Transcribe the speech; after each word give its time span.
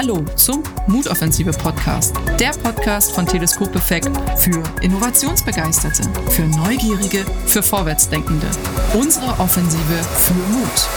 Hallo 0.00 0.24
zum 0.36 0.62
Mutoffensive 0.86 1.50
Podcast, 1.50 2.14
der 2.38 2.50
Podcast 2.50 3.10
von 3.16 3.26
Teleskop 3.26 3.74
Effekt 3.74 4.16
für 4.38 4.62
Innovationsbegeisterte, 4.80 6.04
für 6.30 6.42
Neugierige, 6.42 7.24
für 7.46 7.64
Vorwärtsdenkende. 7.64 8.46
Unsere 8.94 9.26
Offensive 9.40 10.04
für 10.04 10.34
Mut. 10.52 10.88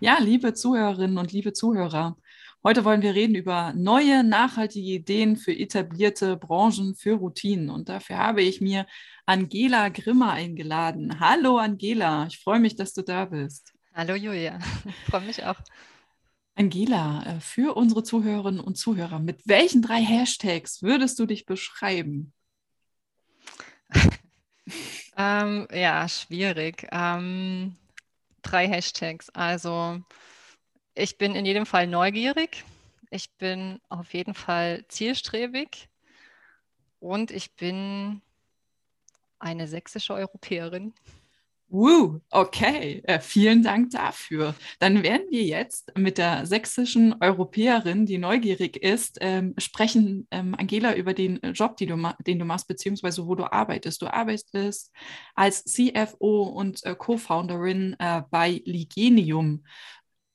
Ja, 0.00 0.16
liebe 0.18 0.54
Zuhörerinnen 0.54 1.18
und 1.18 1.30
liebe 1.30 1.52
Zuhörer, 1.52 2.16
heute 2.64 2.86
wollen 2.86 3.02
wir 3.02 3.14
reden 3.14 3.34
über 3.34 3.74
neue 3.76 4.24
nachhaltige 4.24 4.92
Ideen 4.92 5.36
für 5.36 5.52
etablierte 5.52 6.38
Branchen, 6.38 6.94
für 6.94 7.16
Routinen. 7.16 7.68
Und 7.68 7.90
dafür 7.90 8.16
habe 8.16 8.40
ich 8.40 8.62
mir 8.62 8.86
Angela 9.28 9.88
Grimmer 9.88 10.34
eingeladen. 10.34 11.18
Hallo 11.18 11.58
Angela, 11.58 12.28
ich 12.28 12.38
freue 12.38 12.60
mich, 12.60 12.76
dass 12.76 12.94
du 12.94 13.02
da 13.02 13.24
bist. 13.24 13.74
Hallo 13.92 14.14
Julia, 14.14 14.60
ich 14.84 14.94
freue 15.10 15.22
mich 15.22 15.44
auch. 15.44 15.56
Angela, 16.54 17.24
äh, 17.26 17.40
für 17.40 17.76
unsere 17.76 18.04
Zuhörerinnen 18.04 18.60
und 18.60 18.78
Zuhörer, 18.78 19.18
mit 19.18 19.40
welchen 19.48 19.82
drei 19.82 20.00
Hashtags 20.00 20.80
würdest 20.80 21.18
du 21.18 21.26
dich 21.26 21.44
beschreiben? 21.44 22.32
ähm, 25.16 25.66
ja, 25.72 26.08
schwierig. 26.08 26.86
Ähm, 26.92 27.74
drei 28.42 28.68
Hashtags. 28.68 29.28
Also, 29.30 30.00
ich 30.94 31.18
bin 31.18 31.34
in 31.34 31.44
jedem 31.44 31.66
Fall 31.66 31.88
neugierig. 31.88 32.64
Ich 33.10 33.32
bin 33.32 33.80
auf 33.88 34.14
jeden 34.14 34.34
Fall 34.34 34.84
zielstrebig. 34.86 35.88
Und 37.00 37.32
ich 37.32 37.56
bin 37.56 38.22
eine 39.38 39.68
sächsische 39.68 40.14
Europäerin. 40.14 40.94
Uh, 41.68 42.20
okay, 42.30 43.02
äh, 43.06 43.18
vielen 43.18 43.64
Dank 43.64 43.90
dafür. 43.90 44.54
Dann 44.78 45.02
werden 45.02 45.26
wir 45.30 45.42
jetzt 45.42 45.92
mit 45.98 46.16
der 46.16 46.46
sächsischen 46.46 47.16
Europäerin, 47.20 48.06
die 48.06 48.18
neugierig 48.18 48.76
ist, 48.76 49.18
ähm, 49.20 49.52
sprechen, 49.58 50.28
ähm, 50.30 50.54
Angela, 50.56 50.94
über 50.94 51.12
den 51.12 51.40
Job, 51.54 51.76
du 51.76 51.86
den 52.24 52.38
du 52.38 52.44
machst, 52.44 52.68
beziehungsweise 52.68 53.26
wo 53.26 53.34
du 53.34 53.50
arbeitest. 53.50 54.00
Du 54.00 54.06
arbeitest 54.06 54.92
als 55.34 55.64
CFO 55.64 56.44
und 56.44 56.84
äh, 56.84 56.94
Co-Founderin 56.94 57.96
äh, 57.98 58.22
bei 58.30 58.62
Ligenium. 58.64 59.64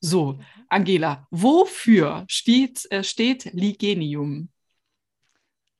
So, 0.00 0.38
Angela, 0.68 1.26
wofür 1.30 2.24
steht, 2.28 2.86
äh, 2.90 3.02
steht 3.02 3.44
Ligenium? 3.54 4.50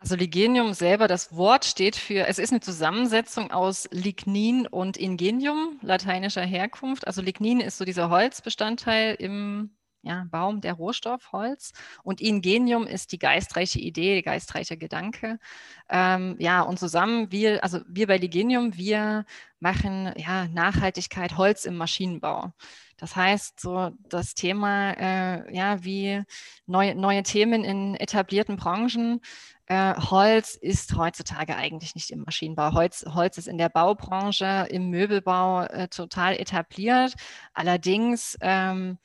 Also 0.03 0.17
Ligenium 0.17 0.75
selber, 0.75 1.07
das 1.07 1.37
Wort 1.37 1.65
steht 1.65 1.95
für, 1.95 2.27
es 2.27 2.41
ist 2.41 2.51
eine 2.51 2.59
Zusammensetzung 2.59 3.53
aus 3.53 3.89
Lignin 3.93 4.67
und 4.67 4.97
Ingenium, 4.97 5.79
lateinischer 5.81 6.43
Herkunft. 6.43 7.07
Also 7.07 7.23
Lignin 7.23 7.61
ist 7.61 7.79
so 7.79 7.85
dieser 7.85 8.11
Holzbestandteil 8.11 9.15
im 9.15 9.71
ja, 10.03 10.27
Baum, 10.29 10.61
der 10.61 10.73
Rohstoff, 10.73 11.31
Holz. 11.31 11.73
Und 12.03 12.21
Ingenium 12.21 12.85
ist 12.89 13.13
die 13.13 13.21
geistreiche 13.21 13.79
Idee, 13.79 14.15
der 14.15 14.23
geistreiche 14.25 14.77
Gedanke. 14.77 15.39
Ähm, 15.89 16.35
ja, 16.41 16.63
und 16.63 16.81
zusammen, 16.81 17.31
wir, 17.31 17.63
also 17.63 17.79
wir 17.87 18.09
bei 18.09 18.17
Ligenium, 18.17 18.77
wir 18.77 19.25
machen 19.61 20.13
ja, 20.17 20.49
Nachhaltigkeit, 20.49 21.37
Holz 21.37 21.65
im 21.65 21.77
Maschinenbau. 21.77 22.53
Das 22.97 23.15
heißt, 23.15 23.61
so 23.61 23.91
das 24.09 24.35
Thema, 24.35 24.93
äh, 24.95 25.57
ja, 25.57 25.85
wie 25.85 26.23
neue, 26.67 26.97
neue 26.97 27.23
Themen 27.23 27.63
in 27.63 27.95
etablierten 27.95 28.57
Branchen, 28.57 29.21
äh, 29.73 29.95
Holz 29.95 30.55
ist 30.55 30.97
heutzutage 30.97 31.57
eigentlich 31.57 31.95
nicht 31.95 32.11
im 32.11 32.21
Maschinenbau. 32.21 32.75
Holz, 32.75 33.07
Holz 33.09 33.39
ist 33.39 33.49
in 33.49 33.57
der 33.57 33.71
Baubranche, 33.71 34.67
im 34.69 34.91
Möbelbau 34.91 35.63
äh, 35.63 35.89
total 35.89 36.35
etabliert. 36.35 37.15
Allerdings 37.55 38.37
ähm, 38.43 38.99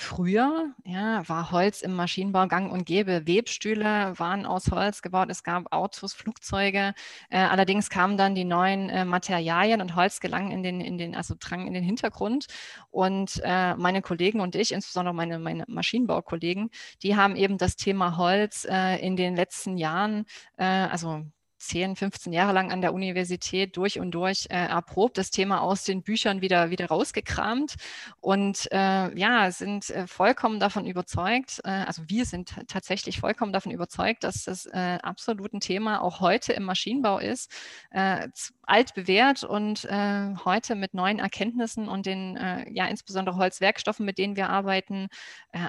Früher 0.00 0.74
ja, 0.84 1.28
war 1.28 1.50
Holz 1.50 1.82
im 1.82 1.92
Maschinenbau 1.92 2.46
gang 2.46 2.70
und 2.70 2.86
gäbe. 2.86 3.26
Webstühle 3.26 4.16
waren 4.16 4.46
aus 4.46 4.70
Holz 4.70 5.02
gebaut, 5.02 5.28
es 5.28 5.42
gab 5.42 5.72
Autos, 5.72 6.14
Flugzeuge. 6.14 6.94
Äh, 7.30 7.38
allerdings 7.38 7.90
kamen 7.90 8.16
dann 8.16 8.36
die 8.36 8.44
neuen 8.44 8.90
äh, 8.90 9.04
Materialien 9.04 9.80
und 9.80 9.96
Holz 9.96 10.20
gelang 10.20 10.52
in 10.52 10.62
den, 10.62 10.80
in 10.80 10.98
den, 10.98 11.16
also 11.16 11.34
drang 11.36 11.66
in 11.66 11.74
den 11.74 11.82
Hintergrund. 11.82 12.46
Und 12.90 13.40
äh, 13.42 13.74
meine 13.74 14.00
Kollegen 14.00 14.38
und 14.38 14.54
ich, 14.54 14.70
insbesondere 14.70 15.16
meine, 15.16 15.40
meine 15.40 15.64
Maschinenbaukollegen, 15.66 16.70
die 17.02 17.16
haben 17.16 17.34
eben 17.34 17.58
das 17.58 17.74
Thema 17.74 18.16
Holz 18.16 18.68
äh, 18.70 19.04
in 19.04 19.16
den 19.16 19.34
letzten 19.34 19.76
Jahren, 19.78 20.26
äh, 20.58 20.64
also 20.64 21.24
10, 21.58 21.96
15 21.96 22.32
Jahre 22.32 22.52
lang 22.52 22.72
an 22.72 22.80
der 22.80 22.94
Universität 22.94 23.76
durch 23.76 23.98
und 23.98 24.12
durch 24.12 24.46
äh, 24.50 24.56
erprobt, 24.56 25.18
das 25.18 25.30
Thema 25.30 25.60
aus 25.60 25.84
den 25.84 26.02
Büchern 26.02 26.40
wieder, 26.40 26.70
wieder 26.70 26.86
rausgekramt 26.86 27.74
und 28.20 28.68
äh, 28.72 29.18
ja, 29.18 29.50
sind 29.50 29.90
äh, 29.90 30.06
vollkommen 30.06 30.60
davon 30.60 30.86
überzeugt, 30.86 31.60
äh, 31.64 31.70
also 31.70 32.02
wir 32.06 32.24
sind 32.24 32.54
tatsächlich 32.68 33.20
vollkommen 33.20 33.52
davon 33.52 33.72
überzeugt, 33.72 34.24
dass 34.24 34.44
das 34.44 34.66
äh, 34.66 34.98
absolut 35.02 35.52
ein 35.52 35.60
Thema 35.60 36.00
auch 36.02 36.20
heute 36.20 36.52
im 36.52 36.64
Maschinenbau 36.64 37.18
ist, 37.18 37.50
äh, 37.90 38.28
alt 38.62 38.94
bewährt 38.94 39.44
und 39.44 39.88
heute 39.88 40.74
mit 40.74 40.92
neuen 40.92 41.18
Erkenntnissen 41.18 41.88
und 41.88 42.04
den 42.04 42.38
ja 42.70 42.86
insbesondere 42.86 43.36
Holzwerkstoffen, 43.36 44.04
mit 44.04 44.18
denen 44.18 44.36
wir 44.36 44.50
arbeiten, 44.50 45.08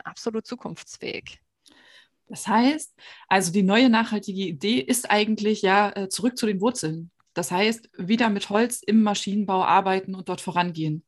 absolut 0.04 0.46
zukunftsfähig. 0.46 1.40
Das 2.30 2.48
heißt, 2.48 2.96
also 3.28 3.52
die 3.52 3.64
neue 3.64 3.90
nachhaltige 3.90 4.42
Idee 4.42 4.80
ist 4.80 5.10
eigentlich 5.10 5.62
ja 5.62 5.92
äh, 5.96 6.10
zurück 6.10 6.38
zu 6.38 6.46
den 6.46 6.62
Wurzeln. 6.62 7.12
Das 7.34 7.52
heißt, 7.52 7.90
wieder 7.98 8.30
mit 8.30 8.50
Holz 8.50 8.82
im 8.86 9.02
Maschinenbau 9.04 9.64
arbeiten 9.64 10.16
und 10.16 10.30
dort 10.30 10.42
vorangehen. 10.42 11.04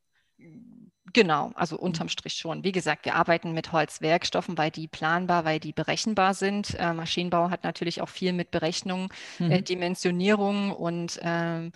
Genau, 1.12 1.52
also 1.54 1.76
mhm. 1.76 1.82
unterm 1.82 2.08
Strich 2.08 2.34
schon. 2.34 2.64
Wie 2.64 2.72
gesagt, 2.72 3.04
wir 3.04 3.14
arbeiten 3.14 3.52
mit 3.52 3.72
Holzwerkstoffen, 3.72 4.56
weil 4.56 4.70
die 4.70 4.88
planbar, 4.88 5.44
weil 5.44 5.60
die 5.60 5.72
berechenbar 5.72 6.34
sind. 6.34 6.74
Äh, 6.78 6.94
Maschinenbau 6.94 7.50
hat 7.50 7.64
natürlich 7.64 8.00
auch 8.00 8.08
viel 8.08 8.32
mit 8.32 8.50
Berechnung, 8.50 9.12
äh, 9.38 9.44
mhm. 9.44 9.50
äh, 9.50 9.62
Dimensionierung 9.62 10.72
und 10.72 11.18
äh, 11.22 11.70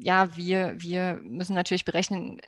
ja, 0.00 0.36
wir, 0.36 0.74
wir 0.78 1.20
müssen 1.22 1.54
natürlich 1.54 1.84
berechnen, 1.84 2.40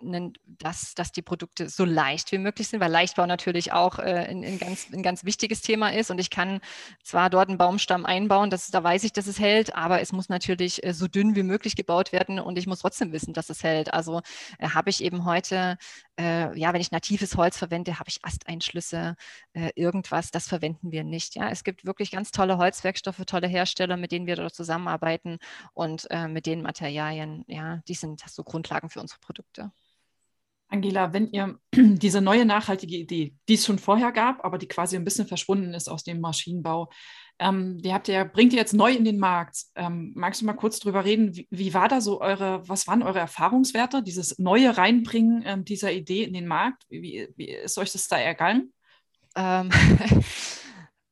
dass, 0.46 0.94
dass 0.94 1.12
die 1.12 1.22
Produkte 1.22 1.68
so 1.68 1.84
leicht 1.84 2.32
wie 2.32 2.38
möglich 2.38 2.68
sind, 2.68 2.80
weil 2.80 2.90
Leichtbau 2.90 3.26
natürlich 3.26 3.72
auch 3.72 3.98
äh, 3.98 4.26
ein, 4.28 4.44
ein, 4.44 4.58
ganz, 4.58 4.88
ein 4.92 5.02
ganz 5.02 5.24
wichtiges 5.24 5.62
Thema 5.62 5.92
ist. 5.92 6.10
Und 6.10 6.18
ich 6.18 6.30
kann 6.30 6.60
zwar 7.04 7.30
dort 7.30 7.48
einen 7.48 7.58
Baumstamm 7.58 8.04
einbauen, 8.04 8.50
das, 8.50 8.68
da 8.70 8.82
weiß 8.82 9.04
ich, 9.04 9.12
dass 9.12 9.26
es 9.26 9.38
hält, 9.38 9.74
aber 9.76 10.00
es 10.00 10.12
muss 10.12 10.28
natürlich 10.28 10.84
äh, 10.84 10.92
so 10.92 11.06
dünn 11.06 11.36
wie 11.36 11.44
möglich 11.44 11.76
gebaut 11.76 12.12
werden 12.12 12.40
und 12.40 12.58
ich 12.58 12.66
muss 12.66 12.80
trotzdem 12.80 13.12
wissen, 13.12 13.32
dass 13.32 13.50
es 13.50 13.62
hält. 13.62 13.94
Also 13.94 14.22
äh, 14.58 14.68
habe 14.70 14.90
ich 14.90 15.02
eben 15.02 15.24
heute 15.24 15.78
äh, 16.18 16.58
ja, 16.58 16.72
wenn 16.72 16.80
ich 16.80 16.90
natives 16.90 17.36
Holz 17.36 17.58
verwende, 17.58 17.98
habe 17.98 18.08
ich 18.08 18.24
Asteinschlüsse, 18.24 19.16
äh, 19.52 19.70
irgendwas, 19.74 20.30
das 20.30 20.48
verwenden 20.48 20.90
wir 20.90 21.04
nicht. 21.04 21.34
Ja, 21.34 21.50
es 21.50 21.62
gibt 21.62 21.84
wirklich 21.84 22.10
ganz 22.10 22.30
tolle 22.30 22.56
Holzwerkstoffe, 22.58 23.22
tolle 23.26 23.48
Hersteller, 23.48 23.96
mit 23.96 24.12
denen 24.12 24.26
wir 24.26 24.36
dort 24.36 24.54
zusammenarbeiten 24.54 25.38
und 25.74 26.06
äh, 26.10 26.28
mit 26.28 26.46
den 26.46 26.62
Materialien, 26.62 27.35
ja, 27.46 27.78
die 27.88 27.94
sind 27.94 28.22
so 28.28 28.44
Grundlagen 28.44 28.90
für 28.90 29.00
unsere 29.00 29.20
Produkte. 29.20 29.72
Angela, 30.68 31.12
wenn 31.12 31.30
ihr 31.30 31.58
diese 31.74 32.20
neue 32.20 32.44
nachhaltige 32.44 32.96
Idee, 32.96 33.34
die 33.48 33.54
es 33.54 33.64
schon 33.64 33.78
vorher 33.78 34.12
gab, 34.12 34.44
aber 34.44 34.58
die 34.58 34.68
quasi 34.68 34.96
ein 34.96 35.04
bisschen 35.04 35.26
verschwunden 35.26 35.74
ist 35.74 35.88
aus 35.88 36.02
dem 36.02 36.20
Maschinenbau, 36.20 36.90
ähm, 37.38 37.80
die 37.82 37.92
habt 37.92 38.08
ihr, 38.08 38.24
bringt 38.24 38.52
ihr 38.52 38.58
jetzt 38.58 38.72
neu 38.72 38.92
in 38.92 39.04
den 39.04 39.18
Markt. 39.18 39.58
Ähm, 39.74 40.12
magst 40.16 40.40
du 40.40 40.46
mal 40.46 40.54
kurz 40.54 40.80
drüber 40.80 41.04
reden? 41.04 41.36
Wie, 41.36 41.46
wie, 41.50 41.74
war 41.74 41.88
da 41.88 42.00
so 42.00 42.20
eure, 42.20 42.66
was 42.68 42.86
waren 42.86 43.02
eure 43.02 43.18
Erfahrungswerte, 43.18 44.02
dieses 44.02 44.38
neue 44.38 44.76
Reinbringen 44.76 45.42
ähm, 45.44 45.64
dieser 45.64 45.92
Idee 45.92 46.24
in 46.24 46.32
den 46.32 46.46
Markt? 46.46 46.84
Wie, 46.88 47.28
wie 47.36 47.50
ist 47.50 47.78
euch 47.78 47.92
das 47.92 48.08
da 48.08 48.18
ergangen? 48.18 48.72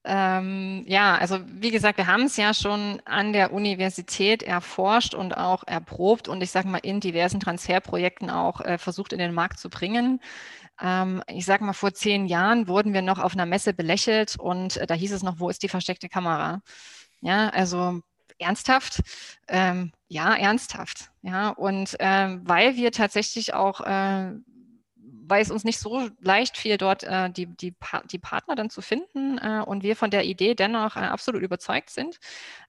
Ähm, 0.06 0.84
ja, 0.86 1.16
also 1.16 1.38
wie 1.46 1.70
gesagt, 1.70 1.96
wir 1.96 2.06
haben 2.06 2.24
es 2.24 2.36
ja 2.36 2.52
schon 2.52 3.00
an 3.06 3.32
der 3.32 3.52
Universität 3.54 4.42
erforscht 4.42 5.14
und 5.14 5.34
auch 5.36 5.64
erprobt 5.66 6.28
und 6.28 6.42
ich 6.42 6.50
sage 6.50 6.68
mal 6.68 6.78
in 6.78 7.00
diversen 7.00 7.40
Transferprojekten 7.40 8.28
auch 8.28 8.60
äh, 8.60 8.76
versucht 8.76 9.14
in 9.14 9.18
den 9.18 9.32
Markt 9.32 9.58
zu 9.58 9.70
bringen. 9.70 10.20
Ähm, 10.80 11.22
ich 11.28 11.46
sage 11.46 11.64
mal, 11.64 11.72
vor 11.72 11.94
zehn 11.94 12.26
Jahren 12.26 12.68
wurden 12.68 12.92
wir 12.92 13.02
noch 13.02 13.18
auf 13.18 13.34
einer 13.34 13.46
Messe 13.46 13.72
belächelt 13.72 14.36
und 14.38 14.76
äh, 14.76 14.86
da 14.86 14.94
hieß 14.94 15.12
es 15.12 15.22
noch, 15.22 15.40
wo 15.40 15.48
ist 15.48 15.62
die 15.62 15.68
versteckte 15.68 16.08
Kamera? 16.10 16.60
Ja, 17.22 17.48
also 17.50 18.00
ernsthaft? 18.38 19.00
Ähm, 19.48 19.92
ja, 20.08 20.34
ernsthaft. 20.34 21.10
Ja, 21.22 21.50
und 21.50 21.96
ähm, 22.00 22.42
weil 22.44 22.76
wir 22.76 22.92
tatsächlich 22.92 23.54
auch 23.54 23.80
äh, 23.80 24.32
weil 25.26 25.42
es 25.42 25.50
uns 25.50 25.64
nicht 25.64 25.78
so 25.78 26.08
leicht 26.20 26.56
fiel, 26.56 26.76
dort 26.76 27.02
äh, 27.02 27.30
die, 27.30 27.46
die, 27.46 27.72
pa 27.72 28.02
die 28.10 28.18
Partner 28.18 28.54
dann 28.54 28.70
zu 28.70 28.82
finden 28.82 29.38
äh, 29.38 29.62
und 29.64 29.82
wir 29.82 29.96
von 29.96 30.10
der 30.10 30.24
Idee 30.24 30.54
dennoch 30.54 30.96
äh, 30.96 31.00
absolut 31.00 31.42
überzeugt 31.42 31.90
sind, 31.90 32.18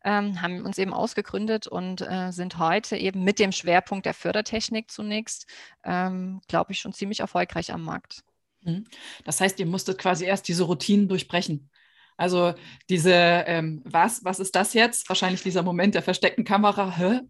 ähm, 0.04 0.42
haben 0.42 0.66
uns 0.66 0.78
eben 0.78 0.94
ausgegründet 0.94 1.68
und 1.68 2.02
äh, 2.02 2.31
sind 2.31 2.57
heute 2.57 2.98
eben 2.98 3.24
mit 3.24 3.40
dem 3.40 3.52
Schwerpunkt 3.52 4.06
der 4.06 4.13
Fördertechnik 4.13 4.92
zunächst, 4.92 5.48
ähm, 5.84 6.42
glaube 6.48 6.72
ich, 6.72 6.80
schon 6.80 6.94
ziemlich 6.94 7.19
erfolgreich 7.19 7.74
am 7.74 7.84
Markt. 7.84 8.24
Mhm. 8.62 8.86
Das 9.24 9.42
heißt, 9.42 9.60
ihr 9.60 9.66
musstet 9.66 9.98
quasi 9.98 10.25
erst 10.25 10.48
diese 10.48 10.63
Routinen 10.63 11.07
durchbrechen. 11.07 11.69
Also 12.18 12.54
diese, 12.90 13.13
ähm, 13.13 13.81
was, 13.86 14.24
was 14.24 14.40
ist 14.40 14.56
das 14.56 14.74
jetzt? 14.74 15.10
Wahrscheinlich 15.10 15.44
dieser 15.44 15.63
Moment 15.63 15.96
der 15.96 16.02
versteckten 16.02 16.46
Kamera. 16.46 16.96
Hä? 16.96 17.22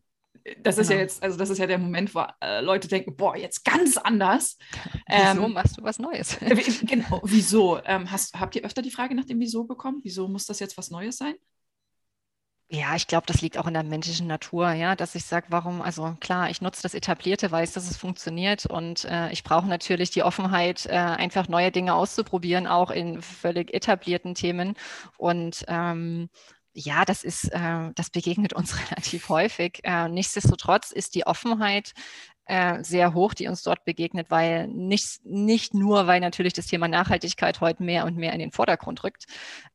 Das 0.61 0.77
ist 0.77 0.89
ja 0.89 0.95
genau. 0.95 1.03
jetzt, 1.03 1.23
also 1.23 1.37
das 1.37 1.49
ist 1.49 1.57
ja 1.57 1.65
der 1.65 1.79
Moment, 1.79 2.13
wo 2.13 2.23
äh, 2.41 2.61
Leute 2.61 2.87
denken, 2.87 3.15
boah, 3.15 3.35
jetzt 3.35 3.65
ganz 3.65 3.97
anders. 3.97 4.57
Wieso 5.07 5.43
ähm, 5.43 5.53
machst 5.53 5.77
du 5.77 5.83
was 5.83 5.97
Neues? 5.97 6.37
genau, 6.83 7.21
wieso? 7.23 7.79
Ähm, 7.83 8.11
hast, 8.11 8.39
habt 8.39 8.55
ihr 8.55 8.63
öfter 8.63 8.81
die 8.81 8.91
Frage 8.91 9.15
nach 9.15 9.25
dem 9.25 9.39
Wieso 9.39 9.63
bekommen? 9.63 10.01
Wieso 10.03 10.27
muss 10.27 10.45
das 10.45 10.59
jetzt 10.59 10.77
was 10.77 10.91
Neues 10.91 11.17
sein? 11.17 11.35
Ja, 12.67 12.95
ich 12.95 13.05
glaube, 13.05 13.27
das 13.27 13.41
liegt 13.41 13.59
auch 13.59 13.67
in 13.67 13.75
der 13.75 13.83
menschlichen 13.83 14.25
Natur, 14.25 14.71
ja, 14.71 14.95
dass 14.95 15.13
ich 15.13 15.23
sage, 15.25 15.45
warum, 15.49 15.83
also 15.83 16.17
klar, 16.19 16.49
ich 16.49 16.61
nutze 16.61 16.81
das 16.81 16.95
Etablierte, 16.95 17.51
weiß, 17.51 17.73
dass 17.73 17.89
es 17.89 17.95
funktioniert 17.95 18.65
und 18.65 19.05
äh, 19.05 19.31
ich 19.31 19.43
brauche 19.43 19.67
natürlich 19.67 20.09
die 20.09 20.23
Offenheit, 20.23 20.87
äh, 20.87 20.93
einfach 20.93 21.47
neue 21.47 21.71
Dinge 21.71 21.93
auszuprobieren, 21.93 22.65
auch 22.65 22.89
in 22.89 23.21
völlig 23.21 23.71
etablierten 23.71 24.33
Themen. 24.33 24.75
Und 25.17 25.63
ähm, 25.67 26.29
ja, 26.75 27.05
das 27.05 27.23
ist, 27.23 27.45
äh, 27.51 27.89
das 27.95 28.09
begegnet 28.09 28.53
uns 28.53 28.75
relativ 28.91 29.29
häufig. 29.29 29.79
Äh, 29.83 30.09
nichtsdestotrotz 30.09 30.91
ist 30.91 31.15
die 31.15 31.25
Offenheit 31.25 31.93
äh, 32.45 32.83
sehr 32.83 33.13
hoch, 33.13 33.33
die 33.33 33.47
uns 33.47 33.63
dort 33.63 33.85
begegnet, 33.85 34.29
weil 34.29 34.67
nicht, 34.67 35.25
nicht 35.25 35.73
nur, 35.73 36.05
weil 36.05 36.19
natürlich 36.19 36.53
das 36.53 36.67
Thema 36.67 36.87
Nachhaltigkeit 36.87 37.61
heute 37.61 37.81
mehr 37.81 38.05
und 38.05 38.17
mehr 38.17 38.33
in 38.33 38.39
den 38.39 38.51
Vordergrund 38.51 39.03
rückt, 39.03 39.25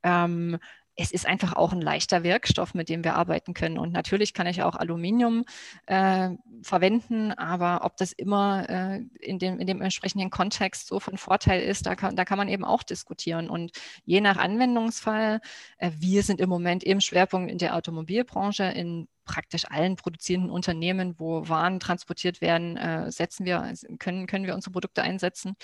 ähm, 0.02 0.58
es 1.00 1.12
ist 1.12 1.26
einfach 1.26 1.55
auch 1.55 1.73
ein 1.73 1.81
leichter 1.81 2.23
Wirkstoff, 2.25 2.75
mit 2.75 2.91
dem 2.91 3.05
wir 3.05 3.14
arbeiten 3.14 3.55
können. 3.55 3.79
Und 3.79 3.91
natürlich 3.91 4.35
kann 4.35 4.47
ich 4.47 4.62
auch 4.62 4.75
Aluminium 4.75 5.47
äh, 5.87 6.29
verwenden, 6.62 7.32
aber 7.32 7.87
ob 7.87 7.97
das 7.97 8.12
immer 8.12 8.69
äh, 8.69 9.00
in, 9.19 9.38
dem, 9.38 9.58
in 9.58 9.67
dem 9.67 9.81
entsprechenden 9.81 10.29
Kontext 10.29 10.88
so 10.88 11.00
von 11.00 11.17
Vorteil 11.17 11.62
ist, 11.62 11.87
da 11.87 11.97
kann, 11.97 12.17
da 12.17 12.26
kann 12.26 12.37
man 12.37 12.49
eben 12.49 12.64
auch 12.64 12.82
diskutieren. 12.82 13.49
Und 13.49 13.73
je 14.05 14.20
nach 14.20 14.37
Anwendungsfall, 14.37 15.41
äh, 15.79 15.91
wir 15.99 16.23
sind 16.23 16.38
im 16.38 16.50
Moment 16.50 16.85
im 16.85 17.00
Schwerpunkt 17.00 17.50
in 17.50 17.56
der 17.56 17.76
Automobilbranche, 17.76 18.64
in 18.64 19.08
praktisch 19.25 19.64
allen 19.70 19.97
produzierenden 19.97 20.50
Unternehmen, 20.50 21.14
wo 21.19 21.49
Waren 21.49 21.81
transportiert 21.81 22.43
werden, 22.43 22.76
äh, 22.76 23.11
setzen 23.11 23.47
wir, 23.47 23.73
können, 23.99 24.26
können 24.26 24.44
wir 24.44 24.55
unsere 24.55 24.73
Produkte 24.73 25.02
einsetzen. 25.02 25.56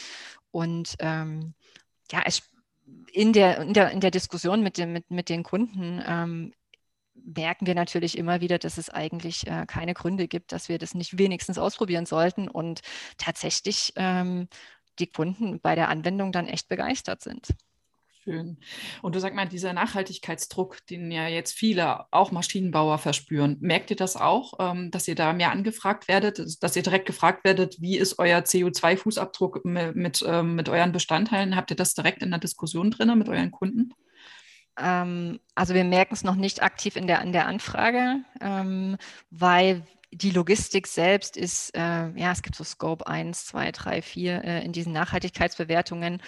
Und 0.50 0.94
ähm, 1.00 1.52
ja, 2.10 2.22
es 2.24 2.42
in 3.12 3.32
der, 3.32 3.60
in 3.60 3.74
der, 3.74 3.90
in 3.90 4.00
der 4.00 4.10
Diskussion 4.10 4.62
mit, 4.62 4.78
dem, 4.78 4.92
mit, 4.92 5.10
mit 5.10 5.28
den 5.28 5.42
Kunden 5.42 6.02
ähm, 6.06 6.52
merken 7.14 7.66
wir 7.66 7.74
natürlich 7.74 8.18
immer 8.18 8.40
wieder, 8.40 8.58
dass 8.58 8.78
es 8.78 8.90
eigentlich 8.90 9.46
äh, 9.46 9.64
keine 9.66 9.94
Gründe 9.94 10.28
gibt, 10.28 10.52
dass 10.52 10.68
wir 10.68 10.78
das 10.78 10.94
nicht 10.94 11.18
wenigstens 11.18 11.58
ausprobieren 11.58 12.06
sollten 12.06 12.48
und 12.48 12.80
tatsächlich 13.16 13.92
ähm, 13.96 14.48
die 14.98 15.06
Kunden 15.08 15.60
bei 15.60 15.74
der 15.74 15.88
Anwendung 15.88 16.32
dann 16.32 16.46
echt 16.46 16.68
begeistert 16.68 17.22
sind. 17.22 17.48
Schön. 18.26 18.58
Und 19.02 19.14
du 19.14 19.20
sag 19.20 19.36
mal, 19.36 19.46
dieser 19.46 19.72
Nachhaltigkeitsdruck, 19.72 20.84
den 20.88 21.12
ja 21.12 21.28
jetzt 21.28 21.52
viele, 21.52 22.12
auch 22.12 22.32
Maschinenbauer, 22.32 22.98
verspüren, 22.98 23.56
merkt 23.60 23.90
ihr 23.90 23.96
das 23.96 24.16
auch, 24.16 24.54
ähm, 24.58 24.90
dass 24.90 25.06
ihr 25.06 25.14
da 25.14 25.32
mehr 25.32 25.52
angefragt 25.52 26.08
werdet, 26.08 26.60
dass 26.60 26.74
ihr 26.74 26.82
direkt 26.82 27.06
gefragt 27.06 27.44
werdet, 27.44 27.80
wie 27.80 27.96
ist 27.96 28.18
euer 28.18 28.40
CO2-Fußabdruck 28.40 29.60
mit, 29.62 29.94
mit, 29.94 30.24
ähm, 30.26 30.56
mit 30.56 30.68
euren 30.68 30.90
Bestandteilen? 30.90 31.54
Habt 31.54 31.70
ihr 31.70 31.76
das 31.76 31.94
direkt 31.94 32.20
in 32.20 32.30
der 32.30 32.40
Diskussion 32.40 32.90
drin 32.90 33.16
mit 33.16 33.28
euren 33.28 33.52
Kunden? 33.52 33.94
Ähm, 34.76 35.38
also 35.54 35.74
wir 35.74 35.84
merken 35.84 36.14
es 36.14 36.24
noch 36.24 36.34
nicht 36.34 36.64
aktiv 36.64 36.96
in 36.96 37.06
der, 37.06 37.22
in 37.22 37.30
der 37.30 37.46
Anfrage, 37.46 38.24
weil 39.30 39.86
die 40.12 40.30
Logistik 40.30 40.86
selbst 40.86 41.36
ist, 41.36 41.76
äh, 41.76 42.08
ja, 42.10 42.32
es 42.32 42.42
gibt 42.42 42.56
so 42.56 42.64
Scope 42.64 43.06
1, 43.06 43.46
2, 43.46 43.72
3, 43.72 44.02
4 44.02 44.44
äh, 44.44 44.64
in 44.64 44.72
diesen 44.72 44.92
Nachhaltigkeitsbewertungen 44.92 46.22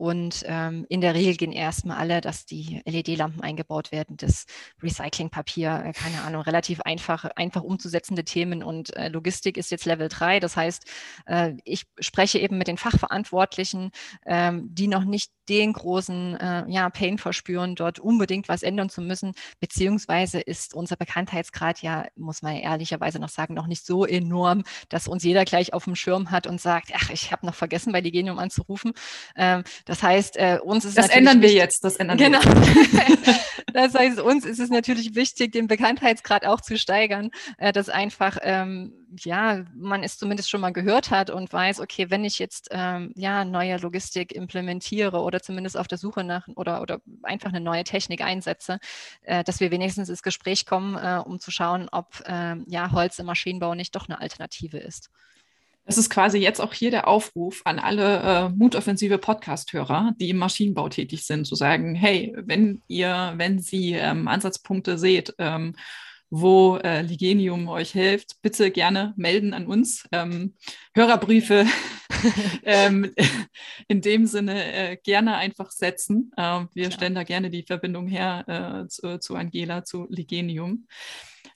und 0.00 0.44
ähm, 0.46 0.86
in 0.88 1.02
der 1.02 1.12
Regel 1.12 1.36
gehen 1.36 1.52
erstmal 1.52 1.98
alle, 1.98 2.22
dass 2.22 2.46
die 2.46 2.80
LED-Lampen 2.86 3.42
eingebaut 3.42 3.92
werden, 3.92 4.16
das 4.16 4.46
Recyclingpapier, 4.82 5.82
äh, 5.84 5.92
keine 5.92 6.22
Ahnung, 6.22 6.40
relativ 6.40 6.80
einfach, 6.80 7.26
einfach 7.36 7.62
umzusetzende 7.62 8.24
Themen. 8.24 8.62
Und 8.62 8.96
äh, 8.96 9.08
Logistik 9.08 9.58
ist 9.58 9.70
jetzt 9.70 9.84
Level 9.84 10.08
3. 10.08 10.40
Das 10.40 10.56
heißt, 10.56 10.84
äh, 11.26 11.52
ich 11.64 11.84
spreche 11.98 12.38
eben 12.38 12.56
mit 12.56 12.68
den 12.68 12.78
Fachverantwortlichen, 12.78 13.90
ähm, 14.24 14.74
die 14.74 14.88
noch 14.88 15.04
nicht 15.04 15.32
den 15.50 15.74
großen 15.74 16.36
äh, 16.36 16.64
ja, 16.68 16.88
Pain 16.88 17.18
verspüren, 17.18 17.74
dort 17.74 17.98
unbedingt 17.98 18.48
was 18.48 18.62
ändern 18.62 18.88
zu 18.88 19.02
müssen. 19.02 19.32
Beziehungsweise 19.58 20.40
ist 20.40 20.74
unser 20.74 20.96
Bekanntheitsgrad 20.96 21.82
ja, 21.82 22.06
muss 22.16 22.40
man 22.40 22.56
ehrlicherweise 22.56 23.18
noch 23.18 23.28
sagen, 23.28 23.52
noch 23.52 23.66
nicht 23.66 23.84
so 23.84 24.06
enorm, 24.06 24.62
dass 24.88 25.08
uns 25.08 25.24
jeder 25.24 25.44
gleich 25.44 25.74
auf 25.74 25.84
dem 25.84 25.96
Schirm 25.96 26.30
hat 26.30 26.46
und 26.46 26.58
sagt, 26.58 26.92
ach, 26.94 27.10
ich 27.10 27.32
habe 27.32 27.44
noch 27.44 27.54
vergessen, 27.54 27.92
bei 27.92 28.00
Ligenium 28.00 28.38
anzurufen. 28.38 28.92
Ähm, 29.36 29.64
das 29.90 30.04
heißt, 30.04 30.36
äh, 30.36 30.60
uns 30.62 30.84
ist 30.84 30.96
das 30.96 31.08
ändern 31.08 31.42
wir 31.42 31.50
jetzt. 31.50 31.82
Das 31.82 31.96
ändern 31.96 32.16
genau. 32.16 32.38
wir. 32.44 33.18
Das 33.72 33.94
heißt, 33.94 34.18
uns 34.20 34.44
ist 34.44 34.58
es 34.58 34.70
natürlich 34.70 35.14
wichtig, 35.14 35.52
den 35.52 35.68
Bekanntheitsgrad 35.68 36.44
auch 36.44 36.60
zu 36.60 36.76
steigern, 36.76 37.30
äh, 37.58 37.72
dass 37.72 37.88
einfach 37.88 38.38
ähm, 38.42 38.92
ja 39.16 39.64
man 39.74 40.02
es 40.02 40.18
zumindest 40.18 40.50
schon 40.50 40.60
mal 40.60 40.72
gehört 40.72 41.10
hat 41.10 41.30
und 41.30 41.52
weiß, 41.52 41.80
okay, 41.80 42.08
wenn 42.08 42.24
ich 42.24 42.38
jetzt 42.38 42.68
ähm, 42.70 43.12
ja 43.16 43.44
neue 43.44 43.76
Logistik 43.78 44.32
implementiere 44.32 45.20
oder 45.20 45.40
zumindest 45.40 45.76
auf 45.76 45.88
der 45.88 45.98
Suche 45.98 46.22
nach 46.22 46.46
oder 46.54 46.82
oder 46.82 47.00
einfach 47.22 47.50
eine 47.50 47.60
neue 47.60 47.84
Technik 47.84 48.22
einsetze, 48.22 48.78
äh, 49.22 49.42
dass 49.42 49.58
wir 49.58 49.72
wenigstens 49.72 50.08
ins 50.08 50.22
Gespräch 50.22 50.66
kommen, 50.66 50.96
äh, 50.96 51.20
um 51.24 51.40
zu 51.40 51.50
schauen, 51.50 51.88
ob 51.90 52.22
äh, 52.26 52.56
ja 52.66 52.92
Holz 52.92 53.18
im 53.18 53.26
Maschinenbau 53.26 53.74
nicht 53.74 53.94
doch 53.96 54.08
eine 54.08 54.20
Alternative 54.20 54.78
ist. 54.78 55.10
Das 55.84 55.98
ist 55.98 56.10
quasi 56.10 56.38
jetzt 56.38 56.60
auch 56.60 56.72
hier 56.72 56.90
der 56.90 57.08
Aufruf 57.08 57.62
an 57.64 57.78
alle 57.78 58.20
äh, 58.20 58.48
mutoffensive 58.50 59.18
Podcast-Hörer, 59.18 60.12
die 60.20 60.30
im 60.30 60.36
Maschinenbau 60.36 60.88
tätig 60.88 61.26
sind, 61.26 61.46
zu 61.46 61.54
sagen, 61.54 61.94
hey, 61.94 62.32
wenn 62.36 62.82
ihr, 62.86 63.32
wenn 63.36 63.58
Sie 63.58 63.94
ähm, 63.94 64.28
Ansatzpunkte 64.28 64.98
seht, 64.98 65.34
ähm, 65.38 65.74
wo 66.30 66.76
äh, 66.76 67.02
Ligenium 67.02 67.68
euch 67.68 67.90
hilft, 67.90 68.40
bitte 68.40 68.70
gerne 68.70 69.12
melden 69.16 69.52
an 69.52 69.66
uns. 69.66 70.04
Ähm, 70.12 70.54
Hörerbriefe 70.94 71.66
ähm, 72.62 73.12
in 73.88 74.00
dem 74.00 74.26
Sinne 74.26 74.72
äh, 74.72 74.96
gerne 74.96 75.36
einfach 75.36 75.70
setzen. 75.72 76.30
Äh, 76.36 76.64
wir 76.72 76.84
Klar. 76.84 76.92
stellen 76.92 77.14
da 77.14 77.24
gerne 77.24 77.50
die 77.50 77.64
Verbindung 77.64 78.06
her 78.06 78.44
äh, 78.84 78.88
zu, 78.88 79.18
zu, 79.18 79.34
Angela, 79.34 79.84
zu 79.84 80.06
Ligenium. 80.08 80.86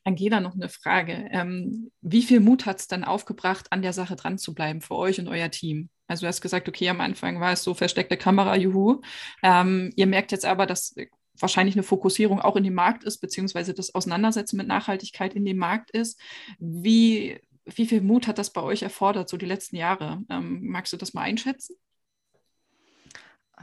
Angela, 0.03 0.41
noch 0.41 0.55
eine 0.55 0.69
Frage. 0.69 1.29
Ähm, 1.31 1.91
wie 2.03 2.23
viel 2.23 2.41
Mut 2.41 2.67
hat 2.67 2.81
es 2.81 2.89
dann 2.89 3.05
aufgebracht, 3.05 3.67
an 3.71 3.83
der 3.83 3.93
Sache 3.93 4.17
dran 4.17 4.39
zu 4.39 4.55
bleiben 4.55 4.81
für 4.81 4.97
euch 4.97 5.19
und 5.19 5.29
euer 5.29 5.51
Team? 5.51 5.89
Also 6.07 6.23
du 6.23 6.29
hast 6.29 6.43
gesagt, 6.43 6.69
okay, 6.69 6.89
am 6.91 7.01
Anfang 7.01 7.41
war 7.41 7.53
es 7.53 7.63
so 7.63 7.73
versteckte 7.75 8.17
Kamera, 8.17 8.57
juhu. 8.57 9.01
Ähm, 9.43 9.93
ihr 9.97 10.07
merkt 10.07 10.33
jetzt 10.33 10.45
aber, 10.45 10.67
dass 10.67 10.95
wahrscheinlich 11.39 11.75
eine 11.75 11.83
Fokussierung 11.83 12.41
auch 12.41 12.57
in 12.57 12.65
dem 12.65 12.75
Markt 12.75 13.05
ist, 13.05 13.19
beziehungsweise 13.19 13.75
das 13.75 13.95
Auseinandersetzen 13.95 14.57
mit 14.57 14.67
Nachhaltigkeit 14.67 15.35
in 15.35 15.45
dem 15.45 15.57
Markt 15.57 15.91
ist. 15.91 16.21
Wie, 16.59 17.41
wie 17.65 17.87
viel 17.87 18.01
Mut 18.01 18.27
hat 18.27 18.39
das 18.39 18.53
bei 18.53 18.63
euch 18.63 18.83
erfordert, 18.83 19.29
so 19.29 19.37
die 19.37 19.47
letzten 19.47 19.77
Jahre? 19.77 20.23
Ähm, 20.31 20.67
magst 20.67 20.93
du 20.93 20.97
das 20.97 21.15
mal 21.15 21.23
einschätzen? 21.23 21.77